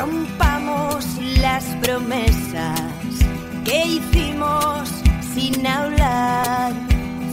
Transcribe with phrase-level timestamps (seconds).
[0.00, 1.04] rompamos
[1.40, 2.80] las promesas
[3.64, 4.88] que hicimos
[5.34, 6.72] sin hablar,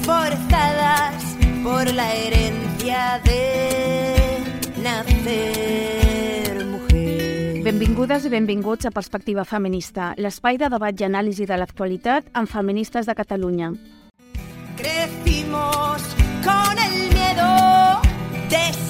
[0.01, 1.23] forzadas
[1.63, 4.43] por la herencia de
[4.83, 7.63] nacer mujer.
[7.63, 13.07] Benvingudes i benvinguts a Perspectiva Feminista, l'espai de debat i anàlisi de l'actualitat amb feministes
[13.07, 13.71] de Catalunya.
[14.75, 16.03] Crecimos
[16.43, 17.47] con el miedo
[18.49, 18.86] de.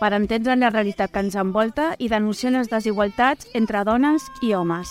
[0.00, 4.88] Per entendre la realitat que ens envolta i denunciar les desigualtats entre dones i homes.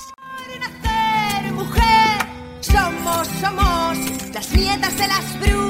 [2.62, 3.98] Somos, somos
[4.34, 5.67] las nietas de las brujas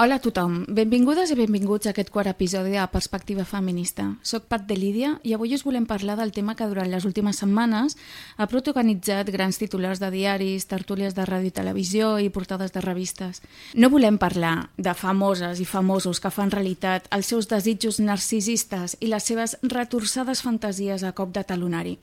[0.00, 4.06] Hola a tothom, benvingudes i benvinguts a aquest quart episodi de Perspectiva Feminista.
[4.24, 7.42] Soc Pat de Lídia i avui us volem parlar del tema que durant les últimes
[7.42, 7.98] setmanes
[8.40, 13.42] ha protagonitzat grans titulars de diaris, tertúlies de ràdio i televisió i portades de revistes.
[13.74, 19.12] No volem parlar de famoses i famosos que fan realitat els seus desitjos narcisistes i
[19.12, 21.98] les seves retorçades fantasies a cop de talonari.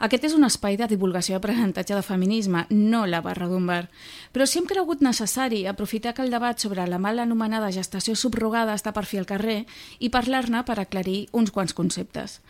[0.00, 3.90] Aquest és un espai de divulgació i aprenentatge de feminisme, no la barra d'un bar.
[4.32, 8.72] Però sí hem cregut necessari aprofitar que el debat sobre la mal anomenada gestació subrogada
[8.72, 9.66] està per fi al carrer
[9.98, 12.40] i parlar-ne per aclarir uns quants conceptes.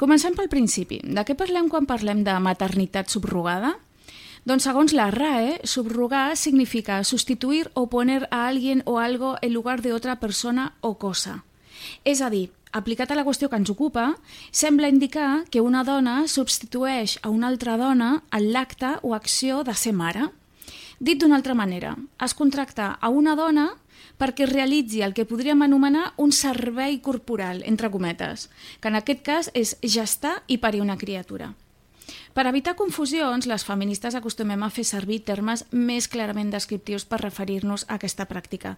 [0.00, 1.02] Comencem pel principi.
[1.04, 3.76] De què parlem quan parlem de maternitat subrogada?
[4.46, 9.82] Doncs segons la RAE, subrogar significa sustituir o poner a alguien o algo en lugar
[9.82, 11.42] de otra persona o cosa.
[12.04, 14.10] És a dir, aplicat a la qüestió que ens ocupa,
[14.52, 19.74] sembla indicar que una dona substitueix a una altra dona en l'acte o acció de
[19.74, 20.28] ser mare.
[20.98, 23.68] Dit d'una altra manera, es contracta a una dona
[24.16, 28.48] perquè realitzi el que podríem anomenar un servei corporal, entre cometes,
[28.80, 31.52] que en aquest cas és gestar i parir una criatura.
[32.36, 37.86] Per evitar confusions, les feministes acostumem a fer servir termes més clarament descriptius per referir-nos
[37.86, 38.74] a aquesta pràctica.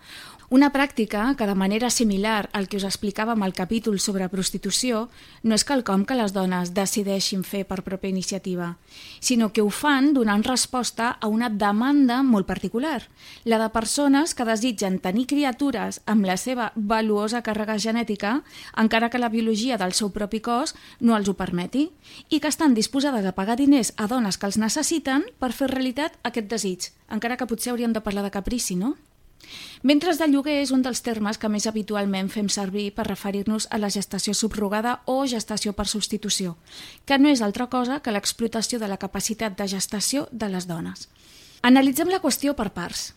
[0.54, 5.08] Una pràctica que, de manera similar al que us explicàvem al capítol sobre prostitució,
[5.42, 8.68] no és quelcom que les dones decideixin fer per pròpia iniciativa,
[9.18, 13.08] sinó que ho fan donant resposta a una demanda molt particular,
[13.42, 18.36] la de persones que desitgen tenir criatures amb la seva valuosa càrrega genètica,
[18.76, 21.88] encara que la biologia del seu propi cos no els ho permeti,
[22.30, 26.18] i que estan disposades a pagar diners a dones que els necessiten per fer realitat
[26.22, 28.96] aquest desig, encara que potser hauríem de parlar de caprici, no?
[29.82, 33.78] Mentres de lloguer és un dels termes que més habitualment fem servir per referir-nos a
[33.78, 36.56] la gestació subrogada o gestació per substitució,
[37.06, 41.08] que no és altra cosa que l'explotació de la capacitat de gestació de les dones.
[41.62, 43.12] Analitzem la qüestió per parts.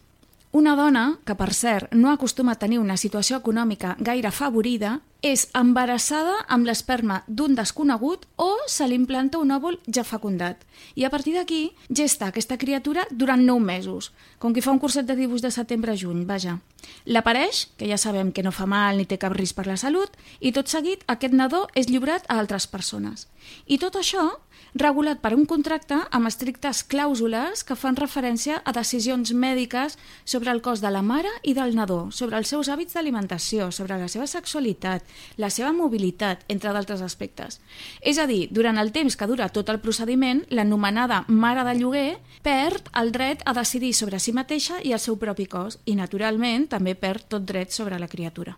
[0.52, 5.44] Una dona, que per cert no acostuma a tenir una situació econòmica gaire afavorida, és
[5.54, 10.66] embarassada amb l'esperma d'un desconegut o se li implanta un òvul ja fecundat.
[10.98, 15.06] I a partir d'aquí gesta aquesta criatura durant 9 mesos, com qui fa un curset
[15.06, 16.58] de dibuix de setembre a juny, vaja.
[17.06, 20.10] L'apareix, que ja sabem que no fa mal ni té cap risc per la salut,
[20.40, 23.28] i tot seguit aquest nadó és lliurat a altres persones.
[23.70, 24.26] I tot això
[24.74, 30.62] regulat per un contracte amb estrictes clàusules que fan referència a decisions mèdiques sobre el
[30.62, 34.28] cos de la mare i del nadó, sobre els seus hàbits d'alimentació, sobre la seva
[34.28, 35.04] sexualitat,
[35.38, 37.60] la seva mobilitat, entre d'altres aspectes.
[38.02, 42.10] És a dir, durant el temps que dura tot el procediment, l'anomenada mare de lloguer
[42.42, 46.68] perd el dret a decidir sobre si mateixa i el seu propi cos i, naturalment,
[46.68, 48.58] també perd tot dret sobre la criatura.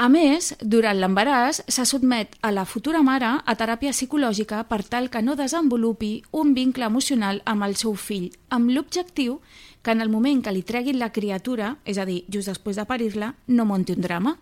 [0.00, 5.10] A més, durant l'embaràs se sotmet a la futura mare a teràpia psicològica per tal
[5.12, 9.42] que no desenvolupi un vincle emocional amb el seu fill, amb l'objectiu
[9.82, 12.86] que en el moment que li treguin la criatura, és a dir, just després de
[12.88, 14.38] parir-la, no monti un drama.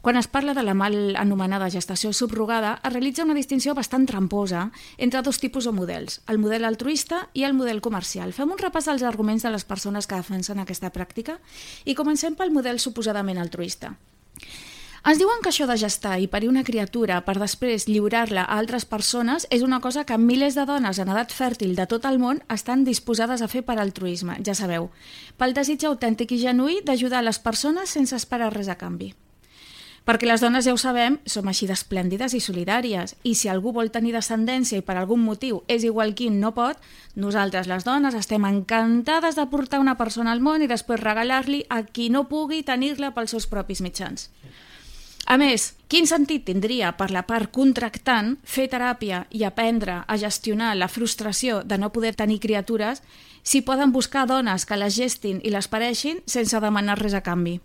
[0.00, 4.70] Quan es parla de la mal anomenada gestació subrogada, es realitza una distinció bastant tramposa
[4.96, 8.32] entre dos tipus de models, el model altruista i el model comercial.
[8.32, 11.40] Fem un repàs dels arguments de les persones que defensen aquesta pràctica
[11.84, 13.96] i comencem pel model suposadament altruista.
[15.08, 18.84] Ens diuen que això de gestar i parir una criatura per després lliurar-la a altres
[18.86, 22.42] persones és una cosa que milers de dones en edat fèrtil de tot el món
[22.54, 24.90] estan disposades a fer per altruisme, ja sabeu,
[25.38, 29.14] pel desig autèntic i genuí d'ajudar les persones sense esperar res a canvi.
[30.08, 33.90] Perquè les dones, ja ho sabem, som així d'esplèndides i solidàries, i si algú vol
[33.92, 36.78] tenir descendència i per algun motiu és igual qui no pot,
[37.12, 41.82] nosaltres, les dones, estem encantades de portar una persona al món i després regalar-li a
[41.84, 44.30] qui no pugui tenir-la pels seus propis mitjans.
[45.28, 50.70] A més, quin sentit tindria per la part contractant fer teràpia i aprendre a gestionar
[50.78, 53.02] la frustració de no poder tenir criatures
[53.42, 57.58] si poden buscar dones que les gestin i les pareixin sense demanar res a canvi.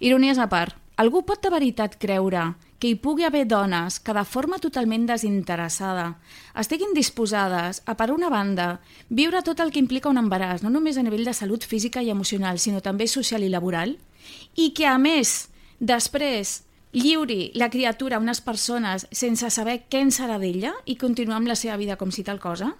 [0.00, 4.24] Ironies a part, algú pot de veritat creure que hi pugui haver dones que de
[4.28, 6.18] forma totalment desinteressada
[6.60, 10.98] estiguin disposades a, per una banda, viure tot el que implica un embaràs, no només
[10.98, 13.96] a nivell de salut física i emocional, sinó també social i laboral,
[14.54, 15.48] i que, a més,
[15.80, 16.60] després
[16.94, 21.50] lliuri la criatura a unes persones sense saber què en serà d'ella i continuar amb
[21.50, 22.74] la seva vida com si tal cosa?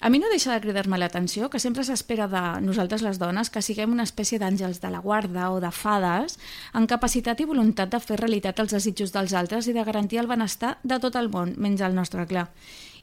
[0.00, 3.62] A mi no deixa de cridar-me l'atenció que sempre s'espera de nosaltres les dones que
[3.64, 6.36] siguem una espècie d'àngels de la guarda o de fades
[6.76, 10.28] amb capacitat i voluntat de fer realitat els desitjos dels altres i de garantir el
[10.28, 12.50] benestar de tot el món, menys el nostre clar.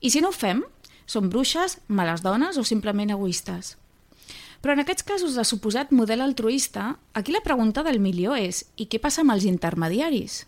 [0.01, 0.61] I si no ho fem,
[1.05, 3.77] som bruixes, males dones o simplement egoistes.
[4.61, 8.87] Però en aquests casos de suposat model altruista, aquí la pregunta del milió és i
[8.87, 10.43] què passa amb els intermediaris?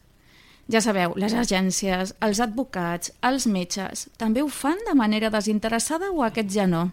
[0.72, 6.24] Ja sabeu, les agències, els advocats, els metges, també ho fan de manera desinteressada o
[6.26, 6.88] aquests ja no?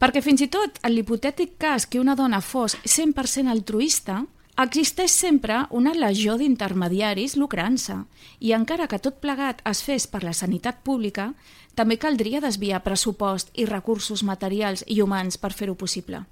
[0.00, 4.22] Perquè fins i tot en l'hipotètic cas que una dona fos 100% altruista,
[4.56, 7.98] existeix sempre una legió d'intermediaris lucrant-se
[8.40, 11.34] i encara que tot plegat es fes per la sanitat pública,
[11.76, 16.24] també caldria desviar pressupost i recursos materials i humans per fer-ho possible.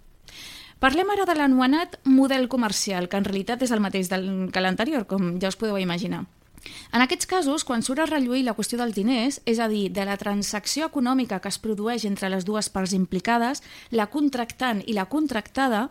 [0.82, 5.06] Parlem ara de l'anomenat model comercial, que en realitat és el mateix del, que l'anterior,
[5.06, 6.24] com ja us podeu imaginar.
[6.92, 10.04] En aquests casos, quan surt a relluir la qüestió dels diners, és a dir, de
[10.08, 15.06] la transacció econòmica que es produeix entre les dues parts implicades, la contractant i la
[15.12, 15.88] contractada,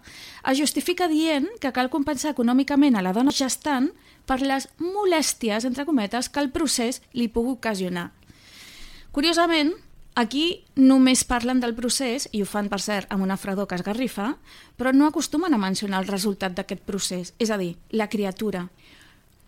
[0.49, 3.91] es justifica dient que cal compensar econòmicament a la dona gestant
[4.25, 8.11] per les molèsties, entre cometes, que el procés li pugui ocasionar.
[9.13, 9.75] Curiosament,
[10.15, 13.85] Aquí només parlen del procés, i ho fan, per cert, amb una fredor que es
[13.85, 14.35] garrifa,
[14.77, 18.67] però no acostumen a mencionar el resultat d'aquest procés, és a dir, la criatura.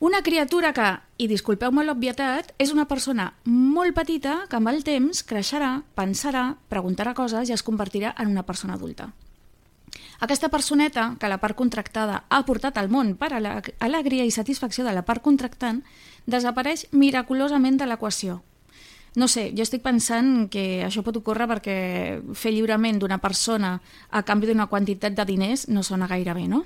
[0.02, 0.88] Una criatura que,
[1.22, 7.14] i disculpeu-me l'obvietat, és una persona molt petita que amb el temps creixerà, pensarà, preguntarà
[7.14, 9.12] coses i es convertirà en una persona adulta.
[10.20, 14.84] Aquesta personeta, que la part contractada ha portat al món per a l'alegria i satisfacció
[14.84, 15.84] de la part contractant,
[16.26, 18.42] desapareix miraculosament de l'equació,
[19.16, 21.76] no sé, jo estic pensant que això pot ocórrer perquè
[22.36, 23.78] fer lliurement d'una persona
[24.12, 26.66] a canvi d'una quantitat de diners no sona gaire bé, no?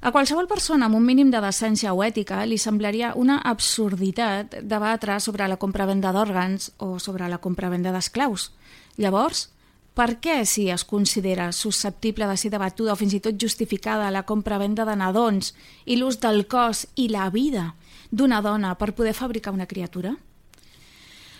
[0.00, 5.18] A qualsevol persona amb un mínim de decència o ètica li semblaria una absurditat debatre
[5.20, 8.52] sobre la compravenda d'òrgans o sobre la compravenda d'esclaus.
[8.96, 9.48] Llavors,
[9.98, 14.22] per què si es considera susceptible de ser debatuda o fins i tot justificada la
[14.22, 15.50] compravenda de nadons
[15.84, 17.72] i l'ús del cos i la vida
[18.12, 20.14] d'una dona per poder fabricar una criatura?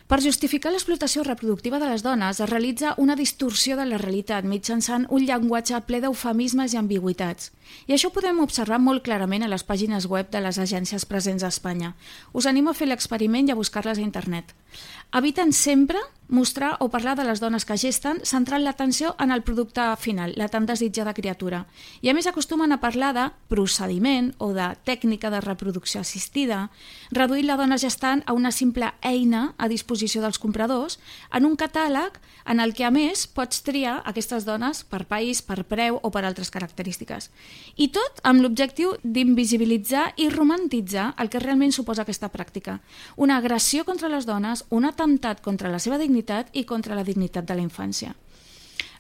[0.09, 5.05] Per justificar l'explotació reproductiva de les dones es realitza una distorsió de la realitat mitjançant
[5.13, 7.51] un llenguatge ple d'eufemismes i ambigüitats.
[7.85, 11.45] I això ho podem observar molt clarament a les pàgines web de les agències presents
[11.45, 11.93] a Espanya.
[12.33, 14.57] Us animo a fer l'experiment i a buscar-les a internet.
[15.13, 19.83] Eviten sempre mostrar o parlar de les dones que gesten centrant l'atenció en el producte
[19.97, 21.65] final, la tan desitjada criatura.
[22.05, 26.69] I a més acostumen a parlar de procediment o de tècnica de reproducció assistida,
[27.11, 30.99] reduint la dona gestant a una simple eina a disposició dels compradors
[31.33, 35.65] en un catàleg en el que a més pots triar aquestes dones per país, per
[35.65, 37.31] preu o per altres característiques.
[37.77, 42.79] I tot amb l'objectiu d'invisibilitzar i romantitzar el que realment suposa aquesta pràctica.
[43.17, 47.05] Una agressió contra les dones, un atemptat contra la seva dignitat dignitat i contra la
[47.05, 48.15] dignitat de la infància.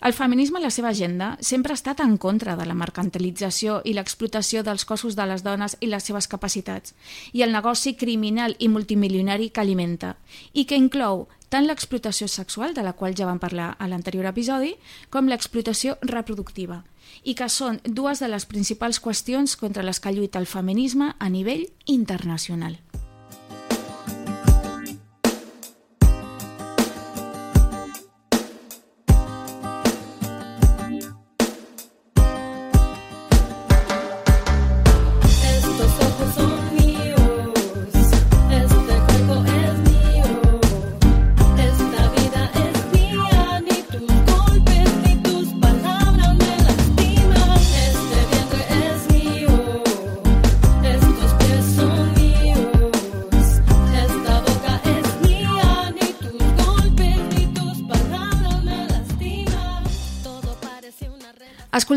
[0.00, 4.62] El feminisme, la seva agenda, sempre ha estat en contra de la mercantilització i l'explotació
[4.62, 6.94] dels cossos de les dones i les seves capacitats,
[7.32, 10.14] i el negoci criminal i multimilionari que alimenta,
[10.54, 14.76] i que inclou tant l'explotació sexual, de la qual ja vam parlar a l'anterior episodi,
[15.10, 16.84] com l'explotació reproductiva,
[17.25, 21.28] i que són dues de les principals qüestions contra les que lluita el feminisme a
[21.28, 22.78] nivell internacional.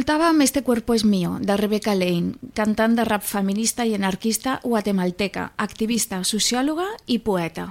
[0.02, 5.52] Escoltàvem Este cuerpo es mío, de Rebecca Lane, cantant de rap feminista i anarquista guatemalteca,
[5.62, 7.68] activista, sociòloga i poeta.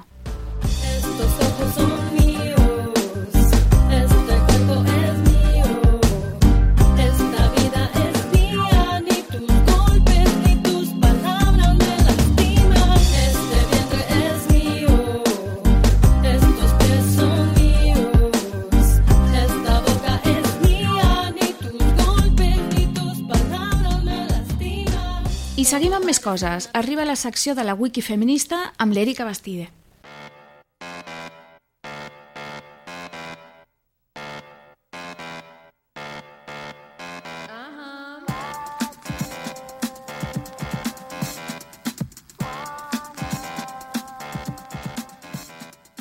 [25.71, 26.67] Seguim amb més coses.
[26.75, 29.69] Arriba la secció de la Wiki Feminista amb l'Èrica Bastide.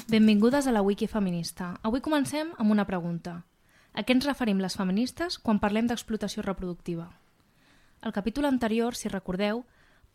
[0.10, 1.76] Benvingudes a la Wiki Feminista.
[1.84, 3.44] Avui comencem amb una pregunta.
[3.94, 7.12] A què ens referim les feministes quan parlem d'explotació reproductiva?
[8.02, 9.66] Al capítol anterior, si recordeu,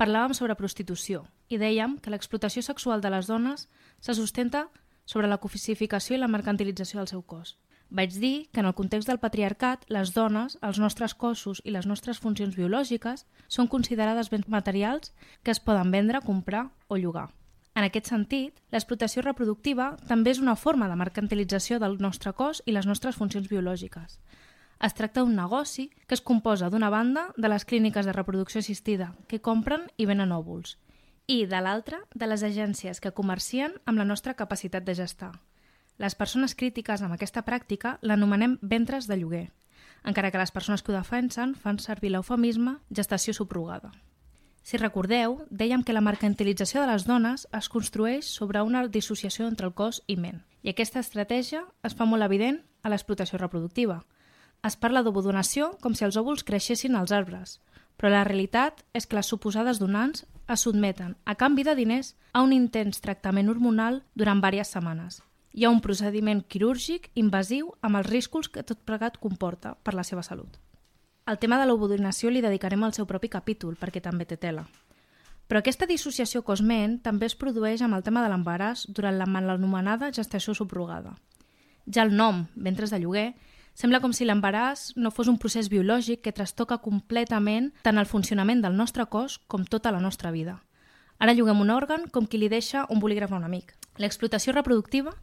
[0.00, 3.68] parlàvem sobre prostitució i dèiem que l'explotació sexual de les dones
[4.00, 4.68] se sustenta
[5.04, 7.58] sobre la cosificació i la mercantilització del seu cos.
[7.90, 11.86] Vaig dir que en el context del patriarcat, les dones, els nostres cossos i les
[11.86, 15.12] nostres funcions biològiques són considerades béns materials
[15.44, 17.28] que es poden vendre, comprar o llogar.
[17.74, 22.72] En aquest sentit, l'explotació reproductiva també és una forma de mercantilització del nostre cos i
[22.72, 24.18] les nostres funcions biològiques.
[24.84, 29.14] Es tracta d'un negoci que es composa d'una banda de les clíniques de reproducció assistida,
[29.28, 30.76] que compren i venen òvuls,
[31.26, 35.30] i de l'altra de les agències que comercien amb la nostra capacitat de gestar.
[35.96, 39.46] Les persones crítiques amb aquesta pràctica l'anomenem ventres de lloguer,
[40.04, 43.94] encara que les persones que ho defensen fan servir l'eufemisme gestació subrogada.
[44.64, 49.68] Si recordeu, dèiem que la mercantilització de les dones es construeix sobre una dissociació entre
[49.68, 54.02] el cos i ment, i aquesta estratègia es fa molt evident a l'explotació reproductiva.
[54.64, 57.58] Es parla d'ovodonació com si els òvuls creixessin als arbres,
[58.00, 62.40] però la realitat és que les suposades donants es sotmeten, a canvi de diners, a
[62.40, 65.20] un intens tractament hormonal durant diverses setmanes.
[65.52, 70.02] Hi ha un procediment quirúrgic invasiu amb els riscos que tot plegat comporta per la
[70.02, 70.56] seva salut.
[71.26, 74.64] Al tema de l'ovodonació li dedicarem el seu propi capítol, perquè també té tela.
[75.46, 80.10] Però aquesta dissociació cosment també es produeix amb el tema de l'embaràs durant la l'anomenada
[80.10, 81.14] gestació subrogada.
[81.86, 83.34] Ja el nom, ventres de lloguer,
[83.74, 88.62] sembla com si l'embaràs no fos un procés biològic que trastoca completament tant el funcionament
[88.62, 90.62] del nostre cos com tota la nostra vida.
[91.18, 93.76] Ara lloguem un òrgan com qui li deixa un bolígraf a un amic.
[93.98, 95.14] L'explotació reproductiva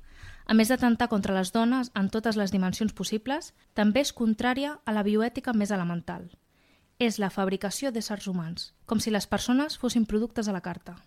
[0.45, 4.91] a més d'atemptar contra les dones en totes les dimensions possibles, també és contrària a
[4.91, 6.25] la bioètica més elemental.
[6.99, 10.97] És la fabricació d'éssers humans, com si les persones fossin productes a la carta.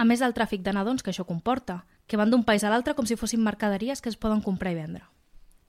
[0.00, 2.94] A més del tràfic de nadons que això comporta, que van d'un país a l'altre
[2.96, 5.04] com si fossin mercaderies que es poden comprar i vendre.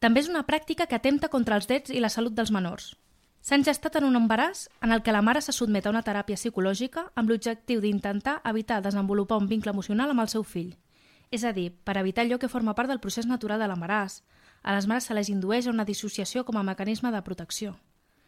[0.01, 2.96] També és una pràctica que atempta contra els drets i la salut dels menors.
[3.46, 6.39] S'han gestat en un embaràs en el que la mare se sotmet a una teràpia
[6.39, 10.74] psicològica amb l'objectiu d'intentar evitar desenvolupar un vincle emocional amb el seu fill,
[11.29, 14.24] és a dir, per evitar allò que forma part del procés natural de l'embaràs.
[14.63, 17.77] A les mares se les indueix a una dissociació com a mecanisme de protecció.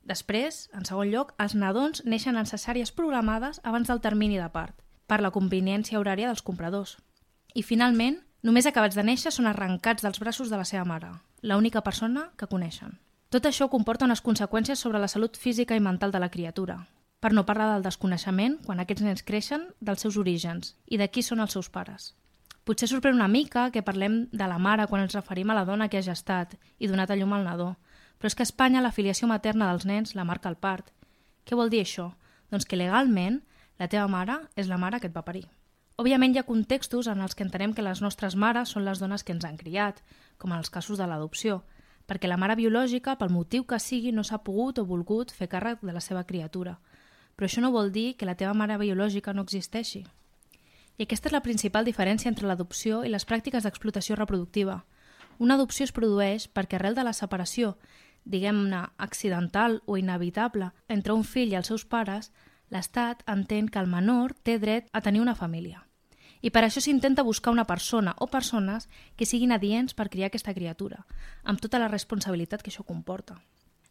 [0.05, 4.77] Després, en segon lloc, els nadons neixen en cesàries programades abans del termini de part,
[5.07, 6.97] per la conveniència horària dels compradors.
[7.53, 11.83] I finalment, només acabats de néixer són arrencats dels braços de la seva mare, l'única
[11.83, 12.97] persona que coneixen.
[13.29, 16.77] Tot això comporta unes conseqüències sobre la salut física i mental de la criatura,
[17.19, 21.23] per no parlar del desconeixement quan aquests nens creixen dels seus orígens i de qui
[21.25, 22.13] són els seus pares.
[22.63, 25.89] Potser sorprèn una mica que parlem de la mare quan ens referim a la dona
[25.91, 27.73] que ha gestat i donat a llum al nadó,
[28.17, 30.93] però és que a Espanya la filiació materna dels nens la marca el part.
[31.43, 32.13] Què vol dir això?
[32.51, 33.41] Doncs que legalment
[33.81, 35.43] la teva mare és la mare que et va parir.
[36.01, 39.23] Òbviament hi ha contextos en els que entenem que les nostres mares són les dones
[39.23, 39.99] que ens han criat,
[40.41, 41.59] com en els casos de l'adopció,
[42.09, 45.83] perquè la mare biològica, pel motiu que sigui, no s'ha pogut o volgut fer càrrec
[45.85, 46.79] de la seva criatura.
[47.35, 50.01] Però això no vol dir que la teva mare biològica no existeixi.
[50.97, 54.83] I aquesta és la principal diferència entre l'adopció i les pràctiques d'explotació reproductiva.
[55.37, 57.77] Una adopció es produeix perquè arrel de la separació,
[58.25, 62.31] diguem-ne accidental o inevitable, entre un fill i els seus pares,
[62.73, 65.85] l'Estat entén que el menor té dret a tenir una família.
[66.41, 70.55] I per això s'intenta buscar una persona o persones que siguin adients per criar aquesta
[70.57, 71.05] criatura,
[71.43, 73.39] amb tota la responsabilitat que això comporta.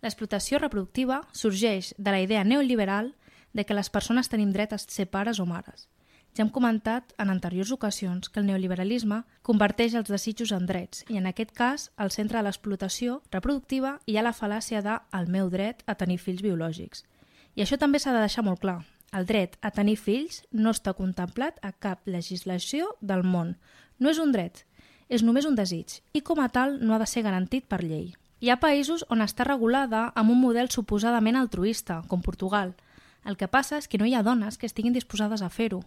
[0.03, 3.15] L'explotació reproductiva sorgeix de la idea neoliberal
[3.55, 5.87] de que les persones tenim dret a ser pares o mares,
[6.33, 11.19] ja hem comentat en anteriors ocasions que el neoliberalisme converteix els desitjos en drets i
[11.21, 15.51] en aquest cas, al centre de l'explotació reproductiva hi ha la fal·làcia de el meu
[15.53, 17.05] dret a tenir fills biològics.
[17.55, 18.81] I això també s'ha de deixar molt clar.
[19.13, 23.59] El dret a tenir fills no està contemplat a cap legislació del món.
[24.01, 24.65] No és un dret,
[25.13, 28.15] és només un desig i com a tal no ha de ser garantit per llei.
[28.41, 32.73] Hi ha països on està regulada amb un model suposadament altruista, com Portugal.
[33.25, 35.83] El que passa és que no hi ha dones que estiguin disposades a fer-ho.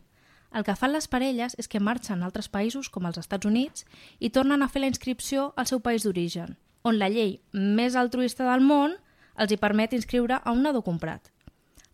[0.53, 3.83] El que fan les parelles és que marxen a altres països, com els Estats Units,
[4.19, 8.45] i tornen a fer la inscripció al seu país d'origen, on la llei més altruista
[8.47, 8.95] del món
[9.35, 11.33] els hi permet inscriure a un nadó comprat.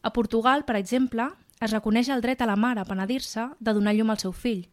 [0.02, 1.30] A Portugal, per exemple,
[1.62, 4.66] es reconeix el dret a la mare a penedir-se de donar llum al seu fill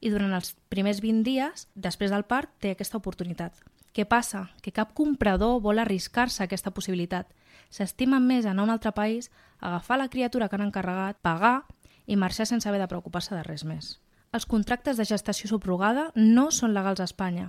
[0.00, 3.56] i durant els primers 20 dies, després del part, té aquesta oportunitat.
[3.90, 4.44] Què passa?
[4.62, 7.32] Que cap comprador vol arriscar-se aquesta possibilitat.
[7.74, 11.64] S'estimen més anar a un altre país, agafar la criatura que han encarregat, pagar
[12.06, 13.96] i marxar sense haver de preocupar-se de res més.
[14.30, 17.46] Els contractes de gestació subrogada no són legals a Espanya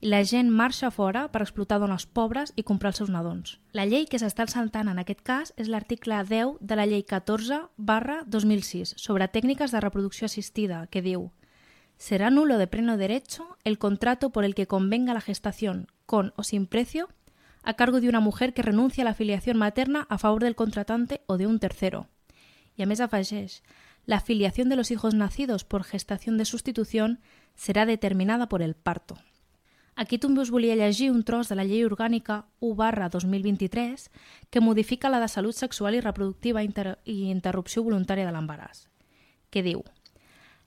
[0.00, 3.58] i la gent marxa fora per explotar dones pobres i comprar els seus nadons.
[3.76, 7.60] La llei que s'està saltant en aquest cas és l'article 10 de la llei 14
[7.76, 11.30] barra 2006 sobre tècniques de reproducció assistida, que diu
[11.98, 16.42] Será nulo de pleno derecho el contrato por el que convenga la gestación, con o
[16.42, 17.08] sin precio,
[17.62, 21.20] a cargo de una mujer que renuncia a la filiación materna a favor del contratante
[21.26, 22.08] o de un tercero.
[22.74, 23.60] I a més afegeix,
[24.06, 27.20] la filiación de los hijos nacidos por gestación de sustitución
[27.54, 29.16] será determinada por el parto.
[29.94, 34.10] Aquí també us un tros de la Llei Orgànica 1 barra 2023
[34.50, 38.88] que modifica la de salut sexual i reproductiva inter i interrupció voluntària de l'embaràs,
[39.50, 39.84] que diu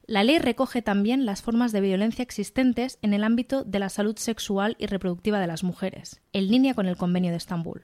[0.07, 4.15] La ley recoge también las formas de violencia existentes en el ámbito de la salud
[4.17, 7.81] sexual y reproductiva de las mujeres, en línea con el Convenio de Estambul.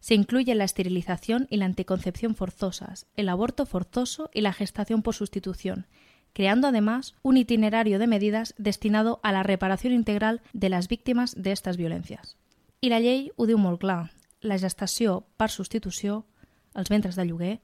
[0.00, 5.14] Se incluye la esterilización y la anticoncepción forzosas, el aborto forzoso y la gestación por
[5.14, 5.86] sustitución,
[6.32, 11.52] creando además un itinerario de medidas destinado a la reparación integral de las víctimas de
[11.52, 12.36] estas violencias.
[12.80, 14.08] I la llei ho diu molt clar.
[14.40, 16.24] La gestació per substitució,
[16.72, 17.58] els ventres de lloguer,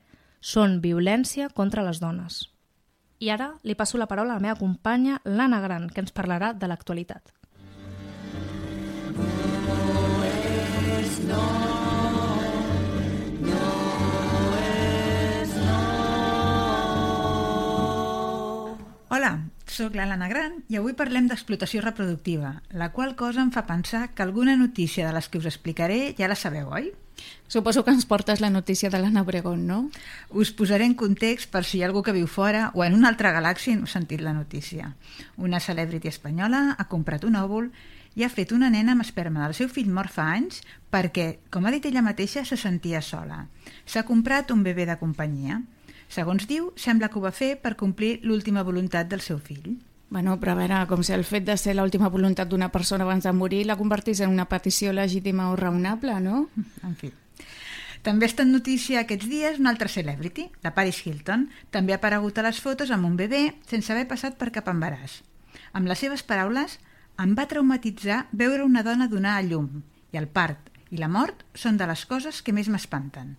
[0.45, 2.53] són violència contra les dones.
[3.19, 6.53] I ara li passo la paraula a la meva companya, l'Anna Gran, que ens parlarà
[6.53, 7.33] de l'actualitat.
[19.77, 24.25] Sóc l'Alana Gran i avui parlem d'explotació reproductiva, la qual cosa em fa pensar que
[24.25, 26.95] alguna notícia de les que us explicaré ja la sabeu, oi?
[27.53, 29.91] Suposo que ens portes la notícia de l'Anna Obregón, no?
[30.31, 33.13] Us posaré en context per si hi ha algú que viu fora o en una
[33.13, 34.95] altra galàxia i no ha sentit la notícia.
[35.37, 37.69] Una celebrity espanyola ha comprat un òvul
[38.17, 41.69] i ha fet una nena amb esperma del seu fill mort fa anys perquè, com
[41.69, 43.45] ha dit ella mateixa, se sentia sola.
[43.85, 45.61] S'ha comprat un bebè de companyia.
[46.09, 49.77] Segons diu, sembla que ho va fer per complir l'última voluntat del seu fill.
[50.09, 53.27] Bueno, però a veure, com si el fet de ser l'última voluntat d'una persona abans
[53.27, 56.47] de morir la convertís en una petició legítima o raonable, no?
[56.87, 57.11] En fi.
[58.07, 61.49] També està en notícia aquests dies una altra celebrity, la Paris Hilton.
[61.75, 65.25] També ha aparegut a les fotos amb un bebè sense haver passat per cap embaràs.
[65.75, 66.79] Amb les seves paraules,
[67.19, 71.43] em va traumatitzar veure una dona donar a llum i el part i la mort
[71.59, 73.35] són de les coses que més m'espanten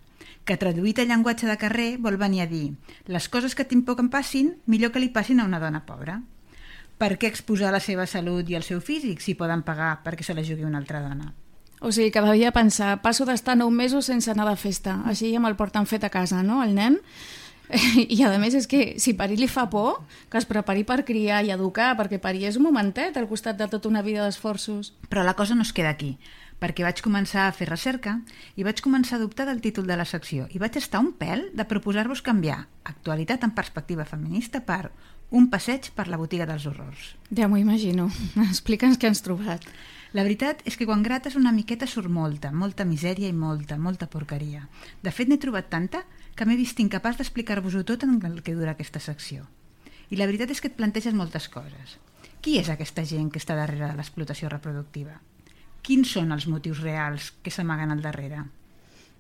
[0.48, 2.72] que traduït a llenguatge de carrer vol venir a dir
[3.06, 5.84] les coses que tinc por que em passin, millor que li passin a una dona
[5.86, 6.22] pobra.
[6.98, 10.34] Per què exposar la seva salut i el seu físic si poden pagar perquè se
[10.34, 11.34] la jugui una altra dona?
[11.80, 15.42] O sigui, cada dia pensar, passo d'estar nou mesos sense anar de festa, així ja
[15.44, 16.98] me'l porten fet a casa, no?, el nen.
[18.16, 20.00] I a més és que si parir li fa por,
[20.32, 23.68] que es prepari per criar i educar, perquè parir és un momentet al costat de
[23.70, 24.96] tota una vida d'esforços.
[25.12, 26.16] Però la cosa no es queda aquí,
[26.62, 28.18] perquè vaig començar a fer recerca
[28.56, 31.50] i vaig començar a dubtar del títol de la secció i vaig estar un pèl
[31.54, 34.90] de proposar-vos canviar actualitat en perspectiva feminista per
[35.30, 37.14] un passeig per la botiga dels horrors.
[37.36, 38.08] Ja m'ho imagino.
[38.50, 39.66] Explica'ns què has trobat.
[40.16, 44.08] La veritat és que quan grates una miqueta surt molta, molta misèria i molta, molta
[44.08, 44.64] porqueria.
[45.04, 48.72] De fet, n'he trobat tanta que m'he vist incapaç d'explicar-vos-ho tot en el que dura
[48.78, 49.44] aquesta secció.
[50.10, 51.98] I la veritat és que et planteges moltes coses.
[52.40, 55.20] Qui és aquesta gent que està darrere de l'explotació reproductiva?
[55.88, 58.44] Quins són els motius reals que s'amaguen al darrere?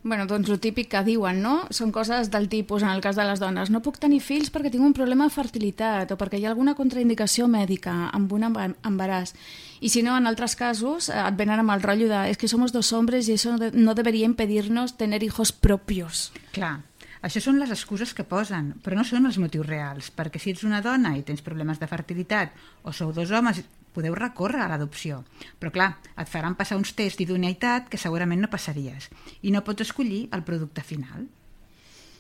[0.04, 1.54] Bueno, doncs el típic que diuen, no?
[1.74, 4.70] Són coses del tipus, en el cas de les dones, no puc tenir fills perquè
[4.72, 9.34] tinc un problema de fertilitat o perquè hi ha alguna contraindicació mèdica amb un embaràs.
[9.80, 12.48] I si no, en altres casos, eh, et venen amb el rotllo de es que
[12.48, 16.32] somos dos hombres y eso no debería impedirnos tener hijos propios.
[16.52, 16.82] Clar,
[17.22, 20.64] això són les excuses que posen, però no són els motius reals, perquè si ets
[20.64, 22.54] una dona i tens problemes de fertilitat
[22.84, 23.64] o sou dos homes
[23.98, 25.24] podeu recórrer a l'adopció.
[25.58, 29.10] Però clar, et faran passar uns tests d'idoneïtat que segurament no passaries
[29.42, 31.26] i no pots escollir el producte final.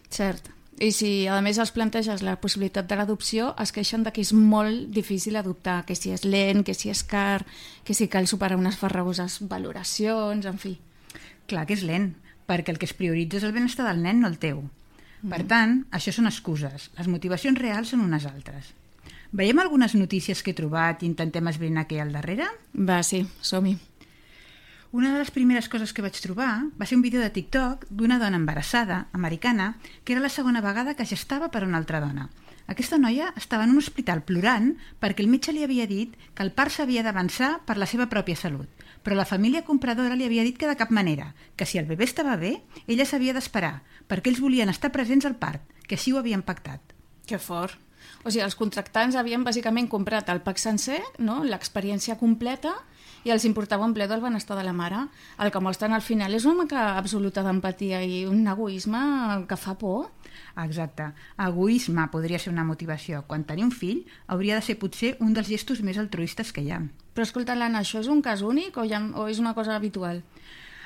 [0.09, 0.49] Cert.
[0.77, 4.29] I si a més els planteges la possibilitat de l'adopció, es queixen de que és
[4.37, 7.47] molt difícil adoptar, que si és lent, que si és car,
[7.83, 10.75] que si cal superar unes farragoses valoracions, en fi.
[11.49, 12.11] Clar que és lent,
[12.45, 14.67] perquè el que es prioritza és el benestar del nen, no el teu.
[15.25, 16.91] Per tant, això són excuses.
[16.99, 18.69] Les motivacions reals són unes altres.
[19.31, 22.47] Veiem algunes notícies que he trobat i intentem esbrinar què hi ha al darrere?
[22.73, 23.75] Va, sí, som-hi.
[24.95, 28.19] Una de les primeres coses que vaig trobar va ser un vídeo de TikTok d'una
[28.21, 32.29] dona embarassada, americana, que era la segona vegada que gestava per una altra dona.
[32.71, 36.53] Aquesta noia estava en un hospital plorant perquè el metge li havia dit que el
[36.55, 38.67] part s'havia d'avançar per la seva pròpia salut,
[39.03, 42.07] però la família compradora li havia dit que de cap manera, que si el bebè
[42.07, 46.19] estava bé, ella s'havia d'esperar, perquè ells volien estar presents al part, que així ho
[46.19, 46.95] havien pactat.
[47.27, 47.87] Que fort.
[48.23, 51.43] O sigui, els contractants havien bàsicament comprat el pack sencer, no?
[51.43, 52.75] l'experiència completa,
[53.27, 55.07] i els importava un ple del benestar de la mare.
[55.43, 59.01] El que mostren al final és una mica absoluta d'empatia i un egoisme
[59.49, 60.11] que fa por.
[60.63, 61.09] Exacte.
[61.47, 63.23] Egoisme podria ser una motivació.
[63.27, 66.71] Quan tenir un fill hauria de ser potser un dels gestos més altruistes que hi
[66.71, 66.81] ha.
[67.13, 70.23] Però escolta, l'Anna, això és un cas únic o, ja, o és una cosa habitual?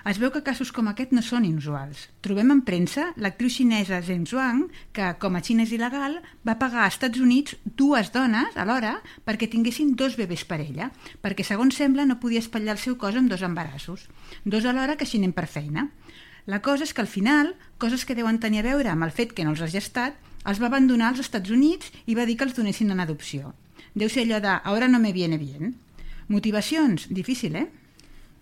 [0.02, 2.08] Es veu que casos com aquest no són inusuals.
[2.26, 4.64] Trobem en premsa l'actriu xinesa Zheng Zhuang,
[4.98, 6.16] que, com a Xina és il·legal,
[6.48, 8.96] va pagar als Estats Units dues dones alhora
[9.28, 10.90] perquè tinguessin dos bebès per ella,
[11.22, 14.08] perquè, segons sembla, no podia espatllar el seu cos amb dos embarassos.
[14.44, 15.92] Dos alhora que així anem per feina.
[16.50, 19.36] La cosa és que al final, coses que deuen tenir a veure amb el fet
[19.38, 20.18] que no els ha gestat,
[20.50, 23.54] els va abandonar als Estats Units i va dir que els donessin en adopció.
[23.94, 25.76] Deu ser allò de «ahora no me viene bien».
[26.32, 27.10] Motivacions?
[27.12, 27.68] Difícil, eh?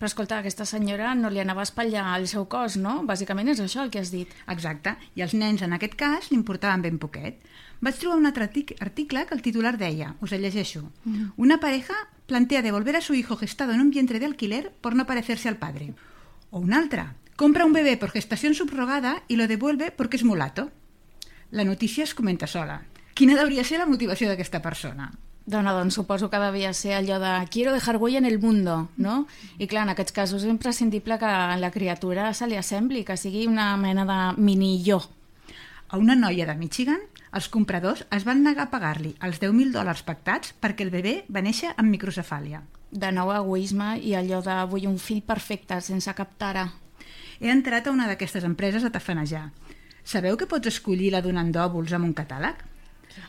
[0.00, 3.02] Però escolta, aquesta senyora no li anava a espatllar el seu cos, no?
[3.04, 4.30] Bàsicament és això el que has dit.
[4.48, 7.42] Exacte, i els nens en aquest cas l'importaven ben poquet.
[7.84, 11.36] Vaig trobar un altre article que el titular deia, us el llegeixo, mm.
[11.36, 15.04] una pareja plantea devolver a su hijo gestado en un vientre de alquiler por no
[15.04, 15.92] parecerse al padre.
[16.48, 20.70] O una altra, compra un bebé por gestación subrogada y lo devuelve porque es mulato.
[21.50, 22.84] La notícia es comenta sola.
[23.12, 25.12] Quina hauria ser la motivació d'aquesta persona?
[25.50, 29.26] Dona, doncs suposo que devia ser allò de quiero dejar huella en el mundo, no?
[29.58, 33.48] I clar, en aquests casos és imprescindible que la criatura se li assembli, que sigui
[33.50, 35.00] una mena de mini-jo.
[35.90, 37.02] A una noia de Michigan,
[37.34, 41.42] els compradors es van negar a pagar-li els 10.000 dòlars pactats perquè el bebè va
[41.42, 42.62] néixer amb microcefàlia.
[42.90, 46.68] De nou egoisme i allò de vull un fill perfecte, sense cap tara.
[47.40, 49.48] He entrat a una d'aquestes empreses a tafanejar.
[50.04, 52.69] Sabeu que pots escollir la donant d'òvuls amb un catàleg?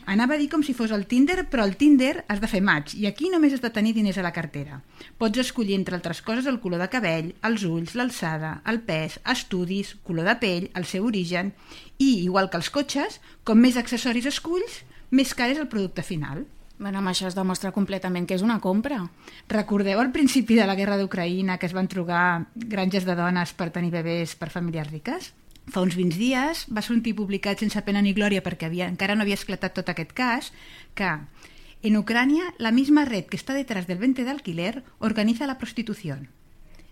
[0.06, 2.94] Anava a dir com si fos el Tinder, però el Tinder has de fer maig
[2.98, 4.82] i aquí només has de tenir diners a la cartera.
[5.17, 9.96] Pots escollir, entre altres coses, el color de cabell, els ulls, l'alçada, el pes, estudis,
[10.08, 11.54] color de pell, el seu origen
[11.98, 16.46] i, igual que els cotxes, com més accessoris esculls, més car és el producte final.
[16.82, 19.04] Bueno, amb això es demostra completament que és una compra.
[19.52, 23.70] Recordeu al principi de la guerra d'Ucraïna que es van trobar granges de dones per
[23.70, 25.30] tenir bebès per famílies riques?
[25.71, 29.23] Fa uns 20 dies va sortir publicat sense pena ni glòria perquè havia, encara no
[29.23, 30.49] havia esclatat tot aquest cas
[30.99, 31.12] que
[31.81, 36.19] en Ucrania la misma red que està detrás del vente d'alquiler organiza la prostitució.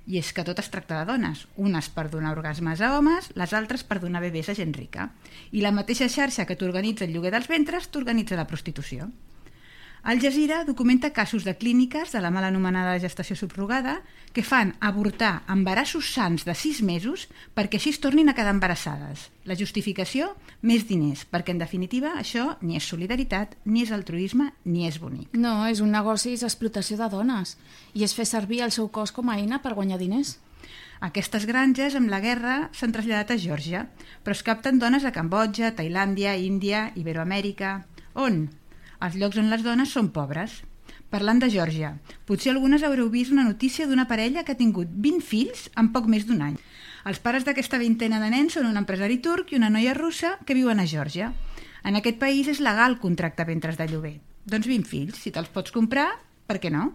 [0.08, 3.52] I és que tot es tracta de dones, unes per donar orgasmes a homes, les
[3.54, 5.12] altres per donar bebès a gent rica.
[5.52, 9.12] I la mateixa xarxa que t'organitza el lloguer dels ventres t'organitza la prostitució.
[10.02, 14.00] Al Jazeera documenta casos de clíniques de la mal anomenada gestació subrogada
[14.32, 19.28] que fan avortar embarassos sants de 6 mesos perquè així es tornin a quedar embarassades.
[19.44, 20.32] La justificació?
[20.62, 25.36] Més diners, perquè en definitiva això ni és solidaritat, ni és altruisme, ni és bonic.
[25.36, 27.58] No, és un negoci d'explotació de dones
[27.94, 30.38] i és fer servir el seu cos com a eina per guanyar diners.
[31.04, 33.86] Aquestes granges, amb la guerra, s'han traslladat a Geòrgia,
[34.24, 37.82] però es capten dones a Cambodja, Tailàndia, Índia, Iberoamèrica...
[38.20, 38.50] On?
[39.06, 40.62] Els llocs on les dones són pobres.
[41.10, 41.96] Parlant de Geòrgia,
[42.30, 46.10] potser algunes haureu vist una notícia d'una parella que ha tingut 20 fills en poc
[46.12, 46.58] més d'un any.
[47.10, 50.58] Els pares d'aquesta vintena de nens són un empresari turc i una noia russa que
[50.58, 51.32] viuen a Geòrgia.
[51.84, 54.18] En aquest país és legal contractar ventres de lloguer.
[54.46, 56.10] Doncs 20 fills, si te'ls pots comprar,
[56.50, 56.90] per què no?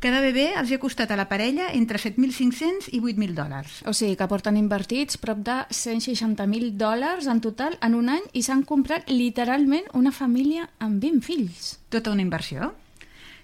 [0.00, 3.80] Cada bebè els ha costat a la parella entre 7.500 i 8.000 dòlars.
[3.90, 8.44] O sigui que porten invertits prop de 160.000 dòlars en total en un any i
[8.46, 11.74] s'han comprat literalment una família amb 20 fills.
[11.90, 12.70] Tota una inversió.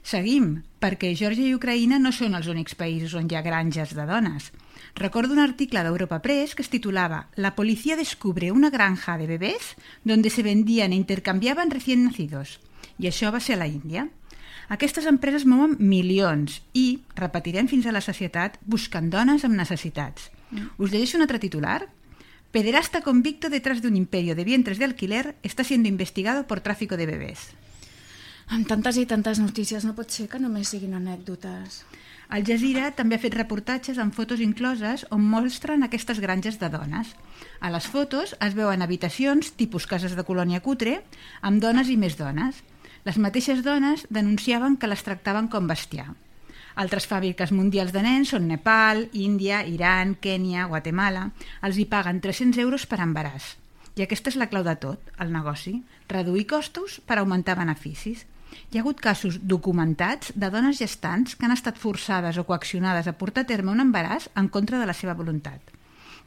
[0.06, 4.04] Seguim, perquè Geòrgia i Ucraïna no són els únics països on hi ha granges de
[4.06, 4.52] dones.
[4.94, 9.74] Recordo un article d'Europa Press que es titulava La policía descubre una granja de bebés
[10.04, 12.60] donde se vendían e intercambiaban recién nacidos.
[13.02, 14.06] I això va ser a la Índia.
[14.68, 20.30] Aquestes empreses mouen milions i, repetirem fins a la societat, busquen dones amb necessitats.
[20.50, 20.72] Mm.
[20.78, 21.86] Us llegeixo un altre titular.
[22.50, 26.96] Pederasta convicto detrás de un imperio de vientres de alquiler está siendo investigado por tráfico
[26.96, 27.52] de bebés.
[28.46, 31.82] Amb tantes i tantes notícies no pot ser que només siguin anècdotes.
[32.28, 37.12] Al Jazeera també ha fet reportatges amb fotos incloses on mostren aquestes granges de dones.
[37.60, 41.00] A les fotos es veuen habitacions, tipus cases de colònia cutre,
[41.40, 42.62] amb dones i més dones.
[43.06, 46.08] Les mateixes dones denunciaven que les tractaven com bestiar.
[46.82, 51.28] Altres fàbriques mundials de nens són Nepal, Índia, Iran, Kènia, Guatemala.
[51.62, 53.52] Els hi paguen 300 euros per embaràs.
[53.94, 55.76] I aquesta és la clau de tot, el negoci.
[56.10, 58.26] Reduir costos per augmentar beneficis.
[58.72, 63.14] Hi ha hagut casos documentats de dones gestants que han estat forçades o coaccionades a
[63.14, 65.62] portar a terme un embaràs en contra de la seva voluntat.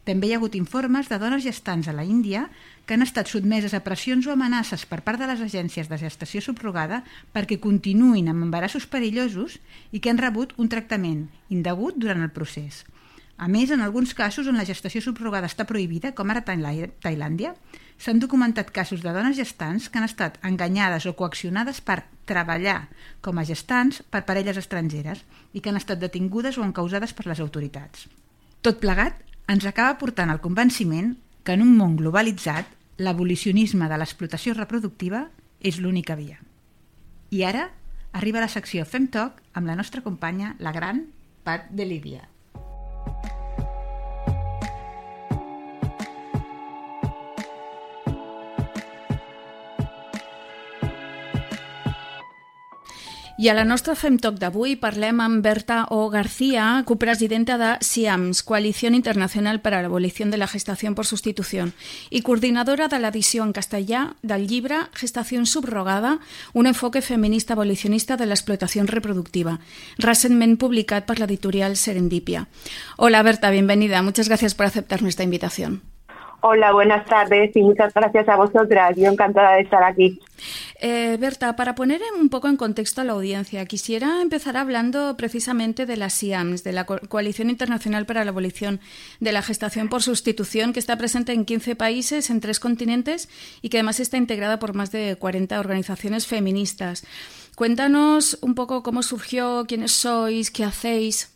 [0.07, 2.47] També hi ha hagut informes de dones gestants a la Índia
[2.85, 6.41] que han estat sotmeses a pressions o amenaces per part de les agències de gestació
[6.41, 7.03] subrogada
[7.35, 9.59] perquè continuïn amb embarassos perillosos
[9.91, 12.85] i que han rebut un tractament indegut durant el procés.
[13.39, 17.53] A més, en alguns casos on la gestació subrogada està prohibida, com ara Tailà- Tailàndia,
[17.95, 22.89] s'han documentat casos de dones gestants que han estat enganyades o coaccionades per treballar
[23.21, 27.39] com a gestants per parelles estrangeres i que han estat detingudes o encausades per les
[27.39, 28.09] autoritats.
[28.59, 29.15] Tot plegat
[29.49, 32.69] ens acaba portant al convenciment que en un món globalitzat
[33.01, 35.25] l'abolicionisme de l'explotació reproductiva
[35.59, 36.38] és l'única via.
[37.33, 37.69] I ara
[38.13, 41.07] arriba la secció Fem Talk amb la nostra companya, la gran
[41.43, 42.27] Pat de Lídia.
[53.39, 56.10] I a la nostra Fem Talk d'avui parlem amb Berta O.
[56.12, 61.69] García, copresidenta de CIAMS, Coalició Internacional per a l'Abolició de la Gestació per Sustitució,
[62.12, 66.17] i coordinadora de l'edició en castellà del llibre Gestació subrogada,
[66.52, 69.62] un enfoque feminista abolicionista de l'explotació reproductiva,
[70.04, 72.49] recentment publicat per l'editorial Serendipia.
[72.97, 74.02] Hola Berta, bienvenida.
[74.02, 75.80] Muchas gracias por aceptar nuestra invitación.
[76.41, 78.95] Hola, buenas tardes y muchas gracias a vosotras.
[78.95, 80.21] Yo encantada de estar aquí.
[80.80, 85.86] Eh, Berta, para poner un poco en contexto a la audiencia, quisiera empezar hablando precisamente
[85.86, 88.80] de la CIAMS, de la Co- Coalición Internacional para la Abolición
[89.19, 93.28] de la Gestación por Sustitución, que está presente en 15 países, en tres continentes
[93.62, 97.06] y que además está integrada por más de 40 organizaciones feministas.
[97.56, 101.36] Cuéntanos un poco cómo surgió, quiénes sois, qué hacéis.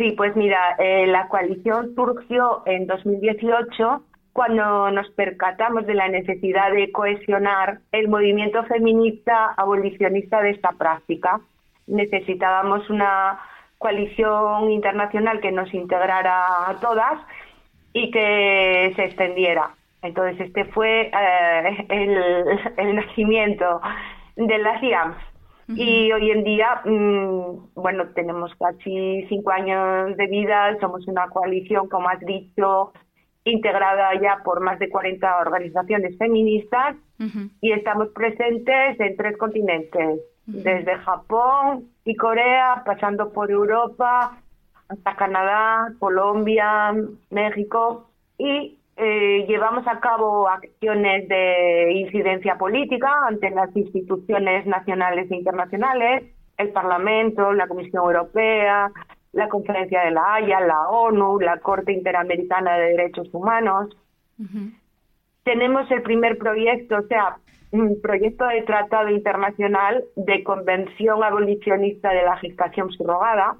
[0.00, 6.72] Sí, pues mira, eh, la coalición surgió en 2018 cuando nos percatamos de la necesidad
[6.72, 11.42] de cohesionar el movimiento feminista abolicionista de esta práctica.
[11.86, 13.40] Necesitábamos una
[13.76, 17.20] coalición internacional que nos integrara a todas
[17.92, 19.74] y que se extendiera.
[20.00, 21.86] Entonces este fue eh,
[22.78, 23.82] el, nacimiento
[24.34, 25.29] de las CIAMS.
[25.76, 31.88] Y hoy en día, mm, bueno, tenemos casi cinco años de vida, somos una coalición,
[31.88, 32.92] como has dicho,
[33.44, 36.96] integrada ya por más de 40 organizaciones feministas
[37.60, 44.38] y estamos presentes en tres continentes, desde Japón y Corea, pasando por Europa,
[44.88, 46.94] hasta Canadá, Colombia,
[47.30, 55.36] México y eh, llevamos a cabo acciones de incidencia política ante las instituciones nacionales e
[55.36, 56.24] internacionales,
[56.58, 58.92] el Parlamento, la Comisión Europea,
[59.32, 63.88] la Conferencia de la Haya, la ONU, la Corte Interamericana de Derechos Humanos.
[65.44, 67.38] Tenemos el primer proyecto, o sea,
[67.70, 73.56] un proyecto de tratado internacional de convención abolicionista de la gestación subrogada.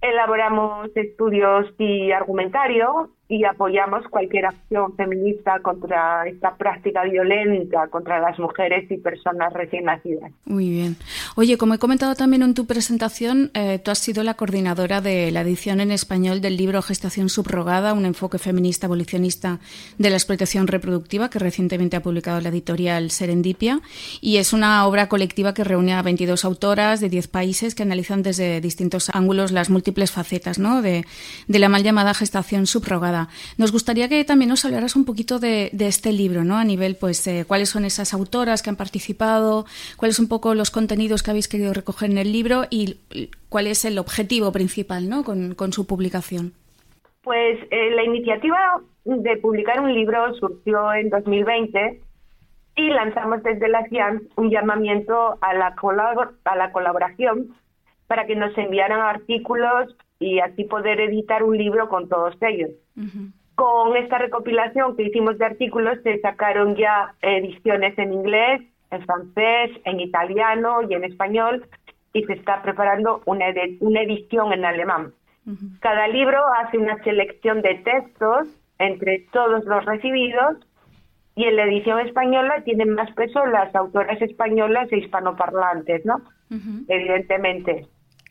[0.00, 8.36] Elaboramos estudios y argumentario y apoyamos cualquier acción feminista contra esta práctica violenta contra las
[8.40, 10.32] mujeres y personas recién nacidas.
[10.44, 10.96] Muy bien.
[11.36, 15.30] Oye, como he comentado también en tu presentación, eh, tú has sido la coordinadora de
[15.30, 19.60] la edición en español del libro Gestación subrogada, un enfoque feminista abolicionista
[19.96, 23.80] de la explotación reproductiva que recientemente ha publicado la editorial Serendipia
[24.20, 28.24] y es una obra colectiva que reúne a 22 autoras de 10 países que analizan
[28.24, 30.82] desde distintos ángulos las múltiples facetas ¿no?
[30.82, 31.04] de,
[31.46, 33.19] de la mal llamada gestación subrogada.
[33.58, 36.56] Nos gustaría que también nos hablaras un poquito de, este libro, ¿no?
[36.56, 39.64] A nivel, pues, eh, cuáles son esas autoras que han participado,
[39.96, 42.96] cuáles son un poco los contenidos que habéis querido recoger en el libro y
[43.48, 45.24] cuál es el objetivo principal, ¿no?
[45.24, 46.52] Con, su publicación.
[47.22, 52.00] Pues eh, la iniciativa de publicar un libro surgió en 2020
[52.76, 55.74] y lanzamos desde la CIAN un llamamiento a la
[56.72, 57.54] colaboración
[58.10, 62.70] para que nos enviaran artículos y así poder editar un libro con todos ellos.
[63.54, 69.70] Con esta recopilación que hicimos de artículos se sacaron ya ediciones en inglés, en francés,
[69.84, 71.64] en italiano y en español
[72.12, 75.12] y se está preparando una, edi- una edición en alemán.
[75.78, 78.48] Cada libro hace una selección de textos
[78.80, 80.56] entre todos los recibidos
[81.36, 86.16] y en la edición española tienen más peso las autoras españolas e hispanoparlantes, ¿no?
[86.88, 87.86] Evidentemente.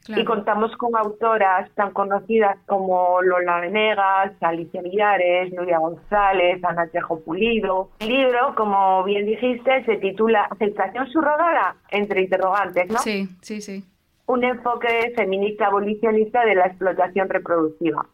[0.09, 0.23] Claro.
[0.23, 7.19] Y contamos con autoras tan conocidas como Lola Venegas, Alicia Villares, Nuria González, Ana Tejo
[7.19, 7.91] Pulido.
[7.99, 12.97] El libro, como bien dijiste, se titula Aceptación subrogada, entre interrogantes, ¿no?
[12.97, 13.83] Sí, sí, sí.
[14.25, 18.07] un enfoque feminista abolicionista de la explotación reproductiva.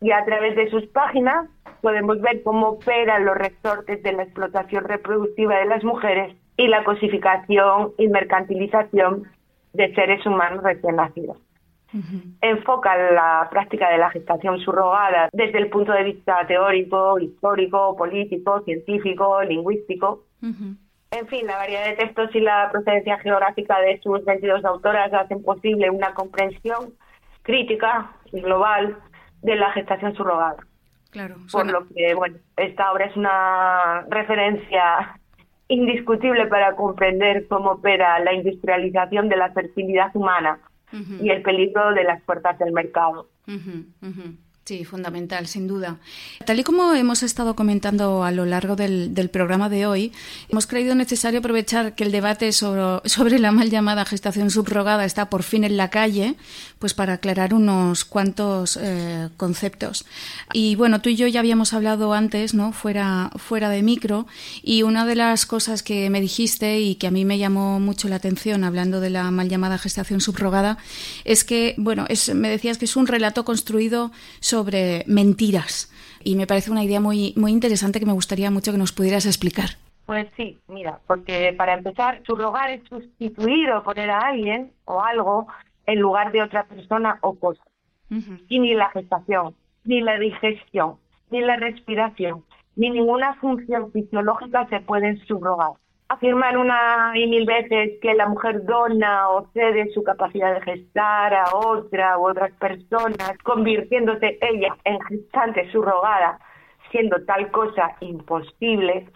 [0.00, 1.48] Y a través de sus páginas
[1.80, 6.82] podemos ver cómo operan los resortes de la explotación reproductiva de las mujeres y la
[6.82, 9.30] cosificación y mercantilización
[9.72, 11.38] de seres humanos recién nacidos.
[11.92, 12.22] Ujú.
[12.40, 18.62] Enfoca la práctica de la gestación subrogada desde el punto de vista teórico, histórico, político,
[18.62, 20.24] científico, lingüístico,
[21.12, 25.42] en fin, la variedad de textos y la procedencia geográfica de sus 22 autoras hacen
[25.42, 26.94] posible una comprensión
[27.42, 28.96] crítica global
[29.42, 30.64] de la gestación subrogada.
[31.10, 31.36] Claro.
[31.50, 35.19] Por lo que, bueno, esta obra es una referencia
[35.70, 40.58] indiscutible para comprender cómo opera la industrialización de la fertilidad humana
[40.92, 43.28] y el peligro de las puertas del mercado.
[44.70, 45.96] Sí, fundamental, sin duda.
[46.46, 50.12] Tal y como hemos estado comentando a lo largo del, programa de hoy,
[50.48, 55.28] hemos creído necesario aprovechar que el debate sobre, sobre, la mal llamada gestación subrogada está
[55.28, 56.36] por fin en la calle,
[56.78, 60.04] pues para aclarar unos cuantos eh, conceptos.
[60.52, 62.70] Y bueno, tú y yo ya habíamos hablado antes, ¿no?
[62.70, 64.28] Fuera, fuera de micro,
[64.62, 68.06] y una de las cosas que me dijiste y que a mí me llamó mucho
[68.06, 70.78] la atención hablando de la mal llamada gestación subrogada
[71.24, 75.90] es que, bueno, es, me decías que es un relato construido sobre sobre mentiras.
[76.22, 79.24] Y me parece una idea muy, muy interesante que me gustaría mucho que nos pudieras
[79.24, 79.70] explicar.
[80.04, 85.46] Pues sí, mira, porque para empezar, subrogar es sustituir o poner a alguien o algo
[85.86, 87.62] en lugar de otra persona o cosa.
[88.48, 90.96] Y ni la gestación, ni la digestión,
[91.30, 92.44] ni la respiración,
[92.76, 95.72] ni ninguna función fisiológica se pueden subrogar
[96.10, 101.32] afirman una y mil veces que la mujer dona o cede su capacidad de gestar
[101.32, 106.40] a otra u otras personas, convirtiéndose ella en gestante subrogada,
[106.90, 109.06] siendo tal cosa imposible,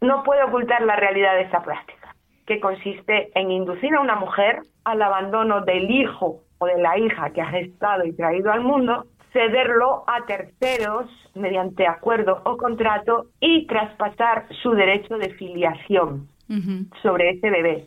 [0.00, 2.14] no puede ocultar la realidad de esta práctica,
[2.46, 7.28] que consiste en inducir a una mujer al abandono del hijo o de la hija
[7.30, 13.66] que ha gestado y traído al mundo, cederlo a terceros mediante acuerdo o contrato y
[13.66, 16.26] traspasar su derecho de filiación
[17.02, 17.86] sobre ese bebé,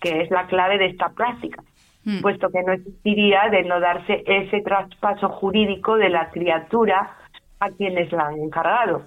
[0.00, 1.62] que es la clave de esta práctica,
[2.04, 2.20] mm.
[2.20, 7.16] puesto que no existiría de no darse ese traspaso jurídico de la criatura
[7.60, 9.02] a quienes la han encargado.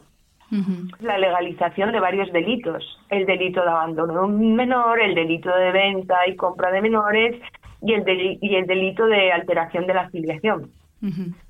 [1.02, 5.72] La legalización de varios delitos, el delito de abandono de un menor, el delito de
[5.72, 7.42] venta y compra de menores
[7.82, 8.04] y el,
[8.42, 10.70] y el delito de alteración de la filiación.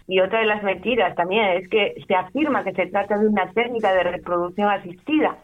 [0.08, 3.52] Y otra de las mentiras también es que se afirma que se trata de una
[3.52, 5.38] técnica de reproducción asistida,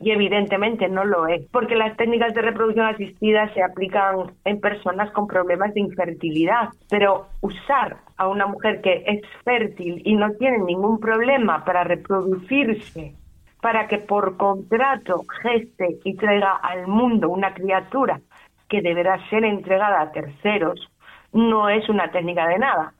[0.00, 5.10] y evidentemente no lo es, porque las técnicas de reproducción asistida se aplican en personas
[5.12, 10.58] con problemas de infertilidad, pero usar a una mujer que es fértil y no tiene
[10.58, 13.14] ningún problema para reproducirse,
[13.60, 18.20] para que por contrato geste y traiga al mundo una criatura
[18.68, 20.90] que deberá ser entregada a terceros,
[21.32, 22.92] no es una técnica de nada,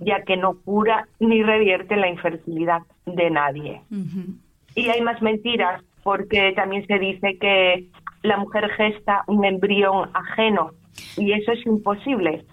[0.00, 3.82] ya que no cura ni revierte la infertilidad de nadie.
[4.74, 7.88] Y hay más mentiras porque también se dice que
[8.22, 10.70] la mujer gesta un embrión ajeno
[11.16, 12.44] y eso es imposible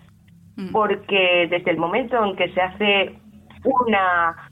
[0.55, 0.71] mm.
[0.71, 3.15] porque desde el momento en que se hace
[3.63, 4.49] una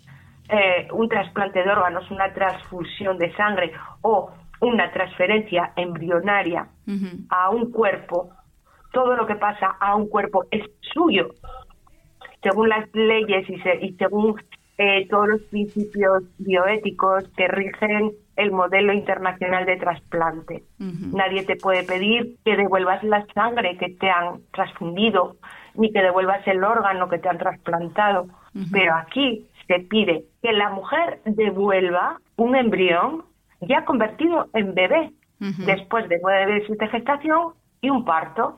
[0.50, 6.68] eh, un trasplante de órganos, una transfusión de sangre o una transferencia embrionaria
[7.30, 8.30] a un cuerpo,
[8.94, 11.30] todo lo que pasa a un cuerpo es suyo,
[12.44, 14.36] según las leyes y, y según
[14.78, 20.64] eh, todos los principios bioéticos que rigen el modelo internacional de trasplante.
[20.80, 25.38] Nadie te puede pedir que devuelvas la sangre que te han transfundido,
[25.76, 28.28] ni que devuelvas el órgano que te han trasplantado.
[28.72, 33.24] Pero aquí se pide que la mujer devuelva un embrión
[33.62, 38.58] ya convertido en bebé, después de nueve meses de gestación y un parto.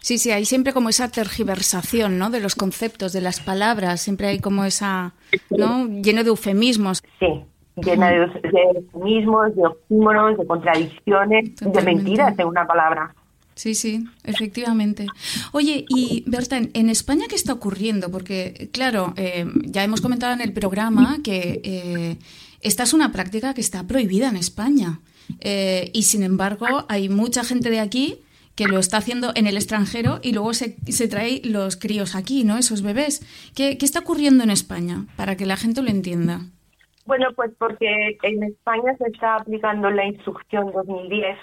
[0.00, 2.30] Sí, sí, hay siempre como esa tergiversación, ¿no?
[2.30, 5.14] De los conceptos, de las palabras, siempre hay como esa,
[5.50, 5.86] ¿no?
[5.86, 7.02] Lleno de eufemismos.
[7.18, 7.44] Sí,
[7.76, 8.28] llena de,
[8.76, 13.14] eufemismos, de oxímoros, de contradicciones, de mentiras, en una palabra.
[13.54, 15.06] Sí, sí, efectivamente.
[15.52, 18.10] Oye, y Berta, ¿en España qué está ocurriendo?
[18.10, 22.16] Porque, claro, eh, ya hemos comentado en el programa que eh,
[22.60, 25.00] esta es una práctica que está prohibida en España.
[25.40, 28.20] Eh, y sin embargo, hay mucha gente de aquí
[28.54, 32.44] que lo está haciendo en el extranjero y luego se, se trae los críos aquí,
[32.44, 32.58] ¿no?
[32.58, 33.22] Esos bebés.
[33.54, 35.06] ¿Qué, ¿Qué está ocurriendo en España?
[35.16, 36.42] Para que la gente lo entienda.
[37.04, 41.38] Bueno, pues porque en España se está aplicando la instrucción 2010,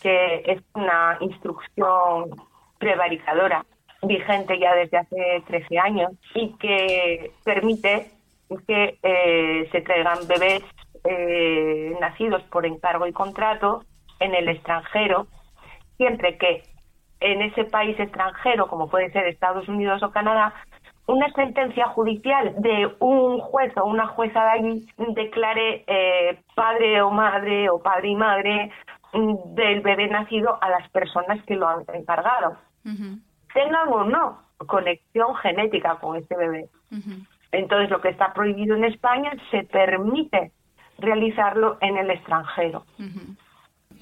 [0.00, 2.30] que es una instrucción
[2.78, 3.64] prevaricadora
[4.02, 8.10] vigente ya desde hace 13 años y que permite
[8.66, 10.62] que eh, se traigan bebés
[11.04, 13.84] eh, nacidos por encargo y contrato
[14.20, 15.26] en el extranjero,
[15.96, 16.62] siempre que
[17.20, 20.54] en ese país extranjero, como puede ser Estados Unidos o Canadá,
[21.12, 27.10] una sentencia judicial de un juez o una jueza de allí declare eh, padre o
[27.10, 28.70] madre o padre y madre
[29.12, 32.56] mm, del bebé nacido a las personas que lo han encargado,
[33.52, 36.68] tengan o no conexión genética con este bebé.
[37.50, 40.52] Entonces, lo que está prohibido en España se permite
[40.98, 42.84] realizarlo en el extranjero.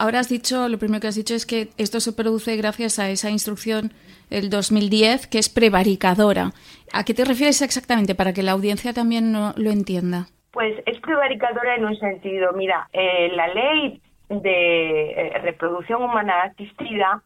[0.00, 3.10] Ahora has dicho, lo primero que has dicho es que esto se produce gracias a
[3.10, 3.92] esa instrucción
[4.30, 6.52] el 2010 que es prevaricadora.
[6.92, 10.26] ¿A qué te refieres exactamente para que la audiencia también lo entienda?
[10.52, 12.52] Pues es prevaricadora en un sentido.
[12.54, 17.22] Mira, eh, la ley de eh, reproducción humana asistida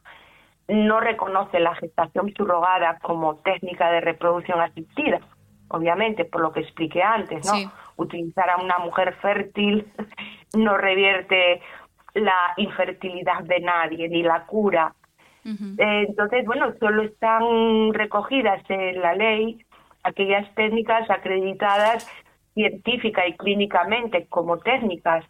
[0.67, 5.21] no reconoce la gestación subrogada como técnica de reproducción asistida,
[5.69, 7.71] obviamente, por lo que expliqué antes, ¿no?
[7.97, 9.87] Utilizar a una mujer fértil
[10.55, 11.61] no revierte
[12.15, 14.95] la infertilidad de nadie ni la cura.
[15.45, 19.63] Eh, entonces, bueno, solo están recogidas en la ley
[20.03, 22.11] aquellas técnicas acreditadas
[22.55, 25.25] científica y clínicamente como técnicas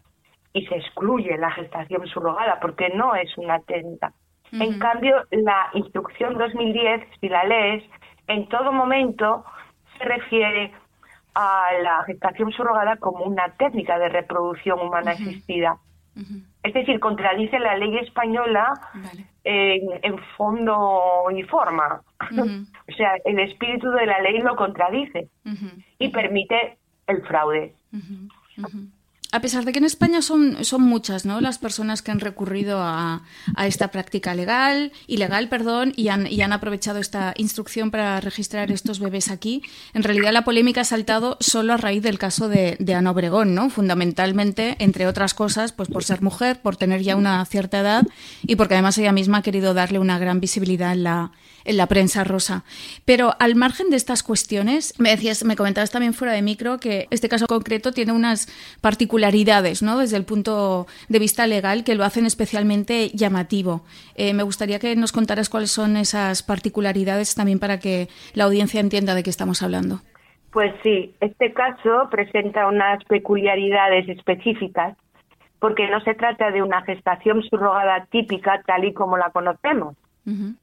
[0.53, 4.13] y se excluye la gestación subrogada porque no es una técnica.
[4.51, 7.83] En cambio, la instrucción 2010, si la lees,
[8.27, 9.43] en todo momento
[9.97, 10.71] se refiere
[11.33, 15.77] a la gestación subrogada como una técnica de reproducción humana asistida.
[16.63, 18.73] Es decir, contradice la ley española
[19.43, 22.01] en, fondo y forma.
[22.31, 25.29] o sea, el espíritu de la ley lo contradice
[25.99, 27.73] y permite el fraude.
[29.35, 31.41] A pesar de que en España son, son muchas ¿no?
[31.41, 33.21] las personas que han recurrido a,
[33.65, 39.01] esta práctica legal, ilegal, perdón, y han, y han, aprovechado esta instrucción para registrar estos
[39.01, 39.61] bebés aquí,
[39.93, 43.53] en realidad la polémica ha saltado solo a raíz del caso de, de Ana Obregón,
[43.53, 43.69] ¿no?
[43.69, 48.07] fundamentalmente, entre otras cosas, pues por ser mujer, por tener ya una cierta edad
[48.43, 51.31] y porque además ella misma ha querido darle una gran visibilidad en la,
[51.65, 52.63] en la prensa rosa.
[53.03, 57.07] Pero al margen de estas cuestiones, me decías, me comentabas también fuera de micro que
[57.09, 58.47] este caso concreto tiene unas
[58.81, 59.24] particularidades,
[59.81, 59.97] ¿no?
[59.97, 63.81] Desde el punto de vista legal que lo hacen especialmente llamativo.
[64.15, 68.79] Eh, me gustaría que nos contaras cuáles son esas particularidades también para que la audiencia
[68.79, 70.01] entienda de qué estamos hablando.
[70.51, 74.95] Pues sí, este caso presenta unas peculiaridades específicas
[75.59, 79.95] porque no se trata de una gestación subrogada típica tal y como la conocemos,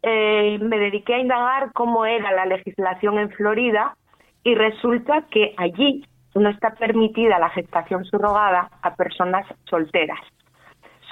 [0.03, 3.97] eh, me dediqué a indagar cómo era la legislación en Florida
[4.45, 6.05] y resulta que allí
[6.41, 10.21] no está permitida la gestación subrogada a personas solteras,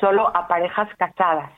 [0.01, 1.51] solo a parejas casadas.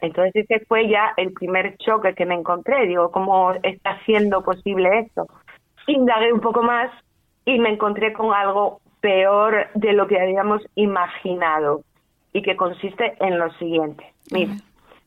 [0.00, 2.86] Entonces ese fue ya el primer choque que me encontré.
[2.86, 5.26] Digo, ¿cómo está siendo posible esto?
[5.86, 6.90] Indagué un poco más
[7.44, 11.82] y me encontré con algo peor de lo que habíamos imaginado
[12.32, 14.10] y que consiste en lo siguiente.
[14.30, 14.54] Mira,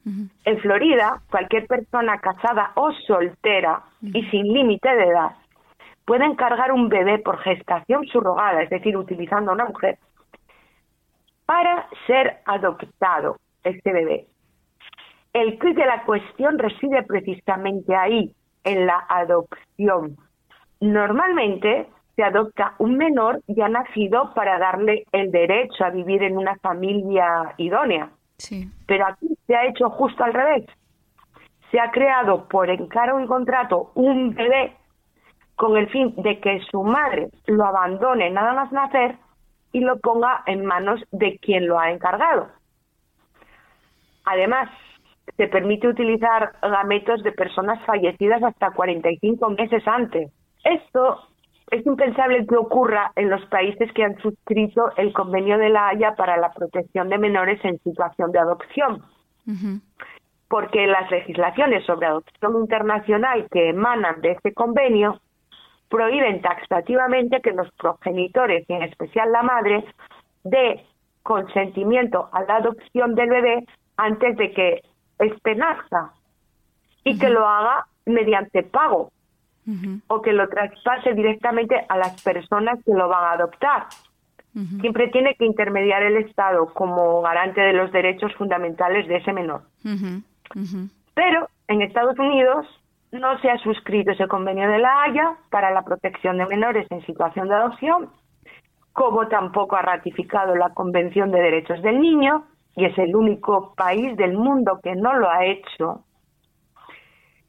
[0.06, 5.32] en Florida, cualquier persona casada o soltera y sin límite de edad
[6.06, 9.98] puede encargar un bebé por gestación subrogada, es decir, utilizando a una mujer,
[11.46, 14.28] para ser adoptado este bebé.
[15.34, 18.34] El quid de la cuestión reside precisamente ahí,
[18.64, 20.18] en la adopción.
[20.80, 26.56] Normalmente se adopta un menor ya nacido para darle el derecho a vivir en una
[26.58, 28.10] familia idónea.
[28.88, 30.66] Pero aquí se ha hecho justo al revés.
[31.72, 34.74] Se ha creado por encargo y contrato un bebé
[35.56, 39.18] con el fin de que su madre lo abandone nada más nacer
[39.72, 42.48] y lo ponga en manos de quien lo ha encargado.
[44.26, 44.70] Además,
[45.38, 50.32] se permite utilizar gametos de personas fallecidas hasta 45 meses antes.
[50.64, 51.28] Esto
[51.72, 56.16] es impensable que ocurra en los países que han suscrito el Convenio de la Haya
[56.16, 59.04] para la protección de menores en situación de adopción.
[60.48, 65.20] Porque las legislaciones sobre adopción internacional que emanan de este convenio
[65.90, 69.86] prohíben taxativamente que los progenitores, y en especial la madre,
[70.44, 70.86] dé
[71.24, 73.66] consentimiento a la adopción del bebé
[73.98, 74.82] antes de que
[75.20, 76.12] esté nazca
[77.04, 79.12] y que lo haga mediante pago
[80.08, 83.88] o que lo traspase directamente a las personas que lo van a adoptar.
[84.80, 89.64] Siempre tiene que intermediar el Estado como garante de los derechos fundamentales de ese menor.
[91.14, 92.68] Pero en Estados Unidos
[93.12, 97.06] no se ha suscrito ese convenio de la Haya para la protección de menores en
[97.06, 98.10] situación de adopción,
[98.94, 102.46] como tampoco ha ratificado la Convención de Derechos del Niño,
[102.76, 106.04] y es el único país del mundo que no lo ha hecho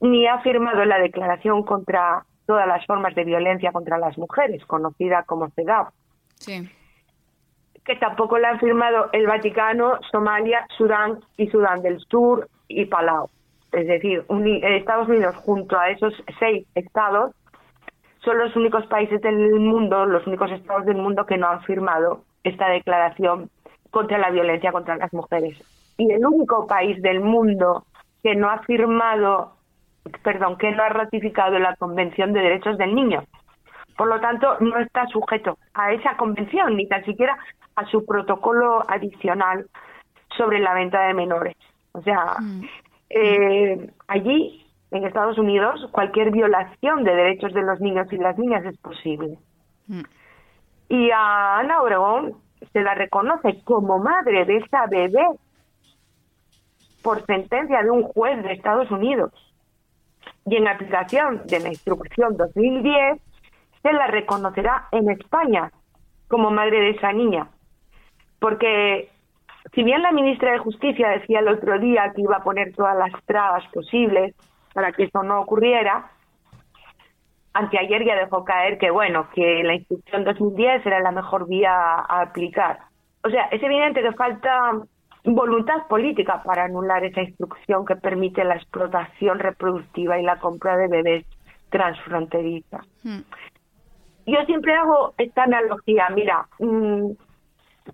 [0.01, 5.25] ni ha firmado la Declaración contra todas las formas de violencia contra las mujeres, conocida
[5.25, 5.87] como CEDAW.
[6.37, 6.71] Sí.
[7.85, 13.29] Que tampoco la han firmado el Vaticano, Somalia, Sudán y Sudán del Sur y Palau.
[13.73, 14.25] Es decir,
[14.63, 17.33] Estados Unidos junto a esos seis estados
[18.21, 22.25] son los únicos países del mundo, los únicos estados del mundo que no han firmado
[22.43, 23.51] esta declaración
[23.91, 25.59] contra la violencia contra las mujeres.
[25.99, 27.85] Y el único país del mundo
[28.23, 29.57] que no ha firmado
[30.23, 33.25] perdón, que no ha ratificado la Convención de Derechos del Niño.
[33.97, 37.39] Por lo tanto, no está sujeto a esa convención, ni tan siquiera
[37.77, 39.67] a su protocolo adicional
[40.37, 41.57] sobre la venta de menores.
[41.93, 42.37] O sea,
[43.11, 48.65] eh, allí, en Estados Unidos, cualquier violación de derechos de los niños y las niñas
[48.65, 49.39] es posible.
[50.89, 52.35] Y a Ana Obregón
[52.73, 55.27] se la reconoce como madre de esa bebé
[57.03, 59.33] por sentencia de un juez de Estados Unidos.
[60.45, 63.21] Y en aplicación de la instrucción 2010,
[63.83, 65.71] se la reconocerá en España
[66.29, 67.49] como madre de esa niña.
[68.39, 69.11] Porque
[69.75, 72.97] si bien la ministra de Justicia decía el otro día que iba a poner todas
[72.97, 74.35] las trabas posibles
[74.73, 76.11] para que eso no ocurriera,
[77.55, 82.21] anteayer ya dejó caer que, bueno, que la instrucción 2010 era la mejor vía a
[82.21, 82.79] aplicar.
[83.25, 84.73] O sea, es evidente que falta
[85.25, 90.89] voluntad política para anular esa instrucción que permite la explotación reproductiva y la compra de
[90.89, 91.27] bebés
[91.71, 92.81] transfronteriza.
[93.03, 93.23] Hmm.
[94.27, 97.11] Yo siempre hago esta analogía, mira, mm,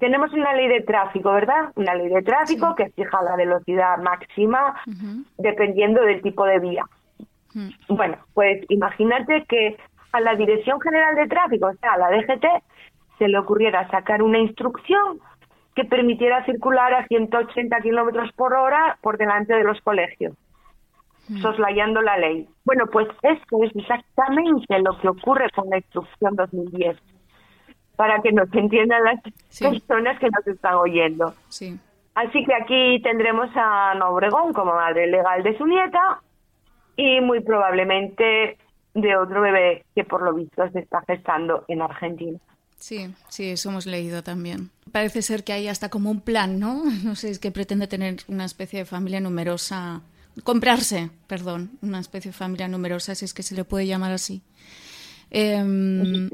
[0.03, 1.71] tenemos una ley de tráfico, ¿verdad?
[1.77, 4.75] Una ley de tráfico que fija la velocidad máxima
[5.39, 6.85] dependiendo del tipo de vía.
[7.87, 9.77] Bueno, pues imagínate que
[10.11, 12.45] a la Dirección General de Tráfico, o sea, a la DGT,
[13.17, 15.21] se le ocurriera sacar una instrucción
[15.77, 20.35] que permitiera circular a 180 kilómetros por hora por delante de los colegios,
[21.41, 22.49] soslayando la ley.
[22.65, 26.99] Bueno, pues esto es exactamente lo que ocurre con la instrucción 2010,
[27.97, 29.21] para que nos entiendan las
[29.59, 31.35] personas que nos están oyendo.
[31.49, 31.79] Sí.
[32.15, 36.21] Así que aquí tendremos a Ana Obregón como madre legal de su nieta
[36.97, 38.59] y muy probablemente
[38.95, 42.39] de otro bebé que por lo visto se está gestando en Argentina.
[42.83, 44.71] Sí, sí, eso hemos leído también.
[44.91, 46.83] Parece ser que hay hasta como un plan, ¿no?
[47.05, 50.03] No sé, es que pretende tener una especie de familia numerosa,
[50.43, 54.43] comprarse, perdón, una especie de familia numerosa, si es que se le puede llamar así.
[55.31, 56.29] Em,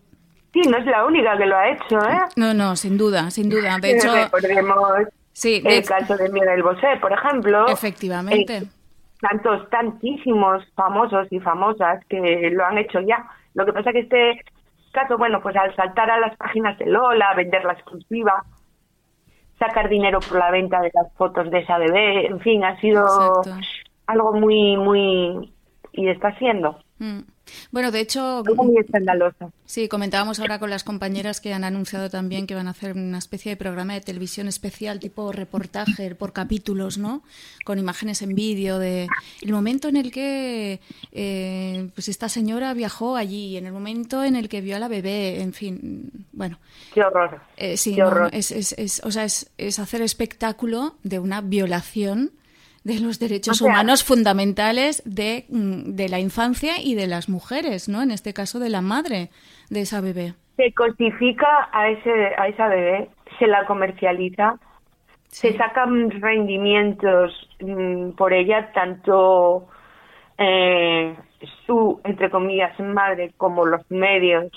[0.53, 2.21] sí, no es la única que lo ha hecho, ¿eh?
[2.37, 3.79] No, no, sin duda, sin duda.
[3.79, 4.79] De hecho, recordemos
[5.33, 7.69] sí, el caso de Miguel Bosé, por ejemplo.
[7.69, 8.69] Efectivamente
[9.21, 13.29] tantos, tantísimos famosos y famosas que lo han hecho ya.
[13.55, 14.41] Lo que pasa que este
[14.93, 18.45] caso, bueno, pues al saltar a las páginas de Lola, vender la exclusiva,
[19.59, 23.05] sacar dinero por la venta de las fotos de esa bebé, en fin, ha sido
[24.07, 25.53] algo muy, muy...
[25.93, 26.79] y está siendo.
[26.99, 27.21] Mm.
[27.71, 28.43] Bueno, de hecho...
[28.57, 29.53] muy escandaloso.
[29.65, 33.19] Sí, comentábamos ahora con las compañeras que han anunciado también que van a hacer una
[33.19, 37.23] especie de programa de televisión especial, tipo reportaje por capítulos, ¿no?
[37.65, 39.09] Con imágenes en vídeo de
[39.43, 40.81] el momento en el que
[41.13, 44.89] eh, pues esta señora viajó allí, en el momento en el que vio a la
[44.89, 46.59] bebé, en fin, bueno.
[46.95, 47.41] Qué horror.
[47.57, 47.99] Eh, sí,
[48.33, 52.33] es, es, es, o sea, es, es hacer espectáculo de una violación
[52.85, 58.03] de los derechos humanos fundamentales de, mm, de, la infancia y de las mujeres, ¿no?
[58.03, 59.31] En este caso de la madre
[59.71, 60.35] de esa bebé.
[60.57, 64.59] Se cosifica a, ese, a esa bebé, se la comercializa,
[65.29, 69.69] se sacan rendimientos mm, por ella, tanto
[70.39, 71.15] eh,
[71.67, 74.51] su, entre comillas, madre como los medios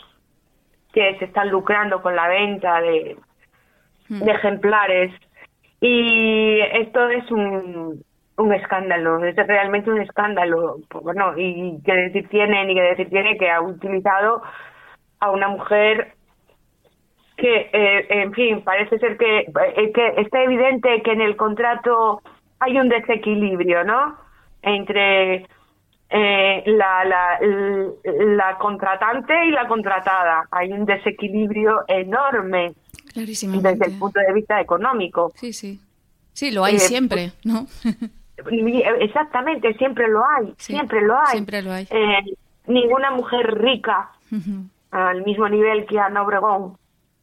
[0.93, 3.17] que se están lucrando con la venta de,
[4.09, 4.19] mm.
[4.19, 5.13] de ejemplares.
[5.80, 8.03] Y esto es un,
[8.41, 10.77] un escándalo, es realmente un escándalo.
[11.01, 14.41] Bueno, y qué decir tiene, ni qué decir tiene que ha utilizado
[15.19, 16.15] a una mujer
[17.37, 22.21] que, eh, en fin, parece ser que, eh, que está evidente que en el contrato
[22.59, 24.17] hay un desequilibrio, ¿no?
[24.61, 25.47] Entre
[26.09, 27.39] eh, la, la,
[28.03, 30.47] la contratante y la contratada.
[30.51, 32.73] Hay un desequilibrio enorme
[33.15, 35.31] desde el punto de vista económico.
[35.35, 35.79] Sí, sí.
[36.33, 37.67] Sí, lo hay siempre, ¿no?
[38.99, 41.31] Exactamente, siempre lo hay, siempre lo hay.
[41.31, 41.87] Siempre lo hay.
[41.89, 42.35] Eh,
[42.67, 44.11] ninguna mujer rica,
[44.91, 46.77] al mismo nivel que Ana Obregón,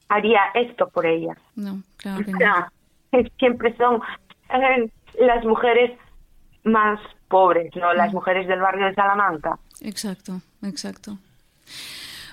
[0.08, 1.36] haría esto por ella.
[1.54, 2.68] No, claro que no.
[3.38, 4.00] Siempre son
[4.50, 5.98] eh, las mujeres
[6.64, 7.92] más pobres, ¿no?
[7.94, 9.58] Las mujeres del barrio de Salamanca.
[9.80, 11.18] Exacto, exacto.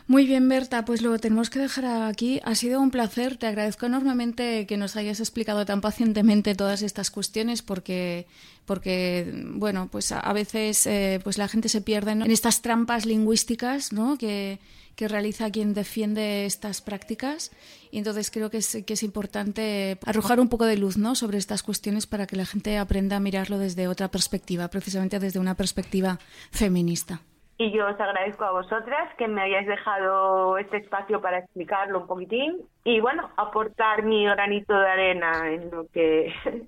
[0.08, 2.39] Muy bien, Berta, pues lo tenemos que dejar aquí.
[2.43, 3.38] Ha sido un placer.
[3.38, 8.28] Te agradezco enormemente que nos hayas explicado tan pacientemente todas estas cuestiones porque,
[8.66, 13.93] porque bueno, pues a veces eh, pues la gente se pierde en estas trampas lingüísticas
[13.93, 14.16] ¿no?
[14.20, 14.60] que,
[14.95, 17.49] que realiza quien defiende estas prácticas.
[17.89, 21.16] Y entonces creo que es, que es importante arrojar un poco de luz ¿no?
[21.16, 25.39] sobre estas cuestiones para que la gente aprenda a mirarlo desde otra perspectiva, precisamente desde
[25.39, 26.20] una perspectiva
[26.51, 27.22] feminista.
[27.58, 32.08] Y yo os agradezco a vosotras que me hayáis dejado este espacio para explicarlo un
[32.08, 36.34] poquitín y bueno, aportar mi granito de arena en lo que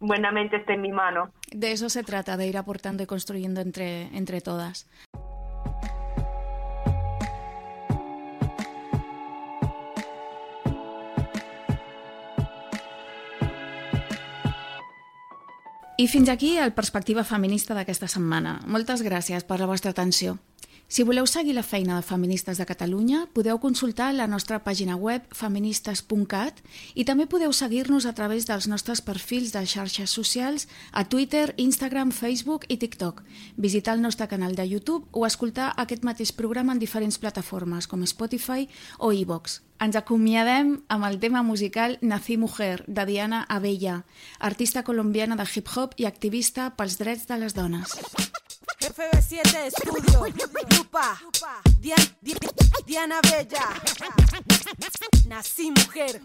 [0.00, 1.30] buenamente esté en mi mano.
[1.50, 4.88] De eso se trata, de ir aportando y construyendo entre, entre todas.
[15.98, 18.56] I fins aquí el Perspectiva Feminista d'aquesta setmana.
[18.64, 20.38] Moltes gràcies per la vostra atenció.
[20.92, 25.24] Si voleu seguir la feina de Feministes de Catalunya, podeu consultar la nostra pàgina web
[25.32, 26.58] feministes.cat
[26.92, 32.12] i també podeu seguir-nos a través dels nostres perfils de xarxes socials a Twitter, Instagram,
[32.12, 33.22] Facebook i TikTok,
[33.56, 38.04] visitar el nostre canal de YouTube o escoltar aquest mateix programa en diferents plataformes com
[38.04, 38.68] Spotify
[38.98, 39.62] o iVox.
[39.80, 44.02] Ens acomiadem amb el tema musical Nací Mujer, de Diana Abella,
[44.38, 47.96] artista colombiana de hip-hop i activista pels drets de les dones.
[48.80, 50.26] FB7 Estudio,
[50.76, 51.18] Lupa,
[51.78, 52.02] Diana,
[52.86, 53.68] Diana Bella.
[55.26, 56.20] Nací mujer.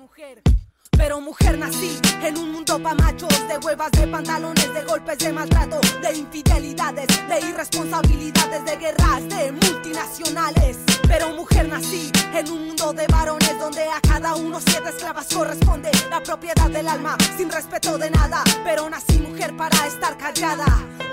[0.98, 5.32] Pero mujer nací en un mundo pa' machos, de huevas, de pantalones, de golpes, de
[5.32, 10.78] maltrato, de infidelidades, de irresponsabilidades, de guerras, de multinacionales.
[11.08, 15.92] Pero mujer nací en un mundo de varones donde a cada uno siete esclavas corresponde
[16.10, 18.44] la propiedad del alma, sin respeto de nada.
[18.64, 20.66] Pero nací mujer para estar callada.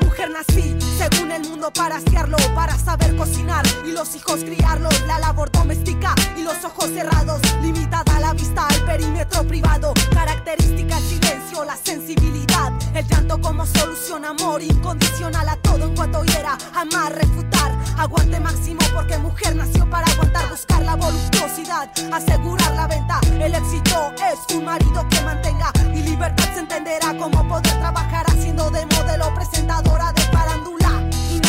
[0.03, 4.99] Mujer nací según el mundo para asearlo, para saber cocinar y los hijos criarlos.
[5.07, 9.74] La labor doméstica y los ojos cerrados, limitada la vista al perímetro privado.
[9.75, 12.73] Característica el silencio, la sensibilidad.
[12.95, 16.57] El llanto como solución, amor incondicional a todo en cuanto hiera.
[16.75, 23.21] Amar, refutar, aguante máximo porque mujer nació para aguantar, buscar la voluptuosidad, asegurar la venta.
[23.33, 28.71] El éxito es un marido que mantenga y libertad se entenderá como poder trabajar haciendo
[28.71, 30.84] de modelo presentadora de farándula y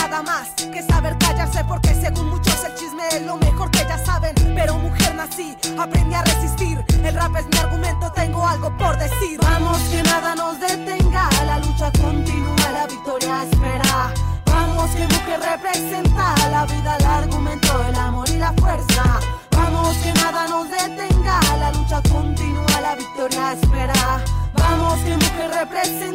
[0.08, 3.98] nada más que saber callarse porque según muchos el chisme es lo mejor que ya
[3.98, 4.36] saben.
[4.56, 6.84] Pero mujer nací, aprendí a resistir.
[7.04, 9.40] El rap es mi argumento, tengo algo por decir.
[9.42, 14.14] Vamos que nada nos detenga, la lucha continúa, la victoria espera.
[14.46, 19.04] Vamos que mujer representa la vida, el argumento, el amor y la fuerza.
[19.52, 24.24] Vamos que nada nos detenga, la lucha continúa, la victoria espera.
[24.54, 26.15] Vamos que mujer representa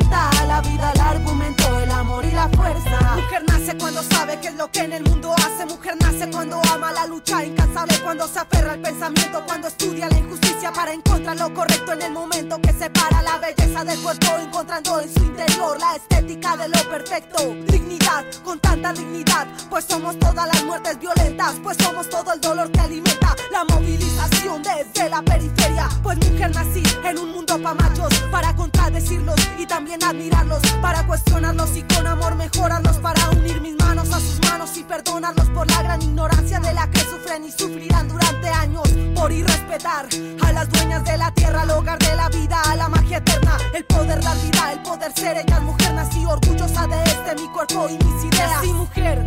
[2.40, 3.16] la fuerza.
[3.16, 5.66] Mujer nace cuando sabe qué es lo que en el mundo hace.
[5.66, 10.18] Mujer nace cuando ama la lucha incansable, cuando se aferra al pensamiento, cuando estudia la
[10.18, 15.00] injusticia para encontrar lo correcto en el momento que separa la belleza del cuerpo, encontrando
[15.00, 17.38] en su interior la estética de lo perfecto.
[17.66, 22.70] Dignidad, con tanta dignidad, pues somos todas las muertes violentas, pues somos todo el dolor
[22.70, 25.88] que alimenta la movilización desde la periferia.
[26.02, 31.76] Pues mujer nací en un mundo pa' machos, para contradecirlos y también admirarlos, para cuestionarlos
[31.76, 35.82] y con amor mejorarlos, para unir mis manos a sus manos y perdonarlos por la
[35.82, 40.08] gran ignorancia de la que sufren y sufrirán durante años por irrespetar
[40.42, 43.58] a las dueñas de la tierra, al hogar de la vida, a la magia eterna,
[43.74, 47.88] el poder dar vida, el poder ser ella mujer, nací orgullosa de este mi cuerpo
[47.90, 48.50] y mis ideas.
[48.52, 49.18] Nací mujer,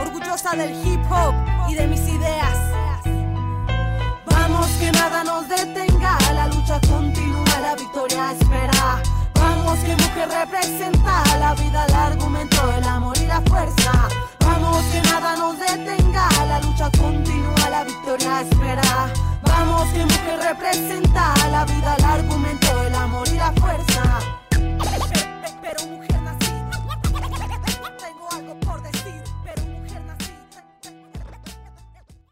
[0.00, 1.34] orgullosa del hip hop
[1.68, 2.56] y de mis ideas.
[4.26, 9.19] Vamos que nada nos detenga, la lucha continúa, la victoria espera.
[9.62, 14.08] Vamos que mujer representa la vida, el argumento, el amor y la fuerza.
[14.40, 19.12] Vamos que nada nos detenga, la lucha continúa, la victoria espera.
[19.42, 24.02] Vamos que mujer representa la vida, el argumento, el amor y la fuerza.
[25.60, 26.09] Pero mujer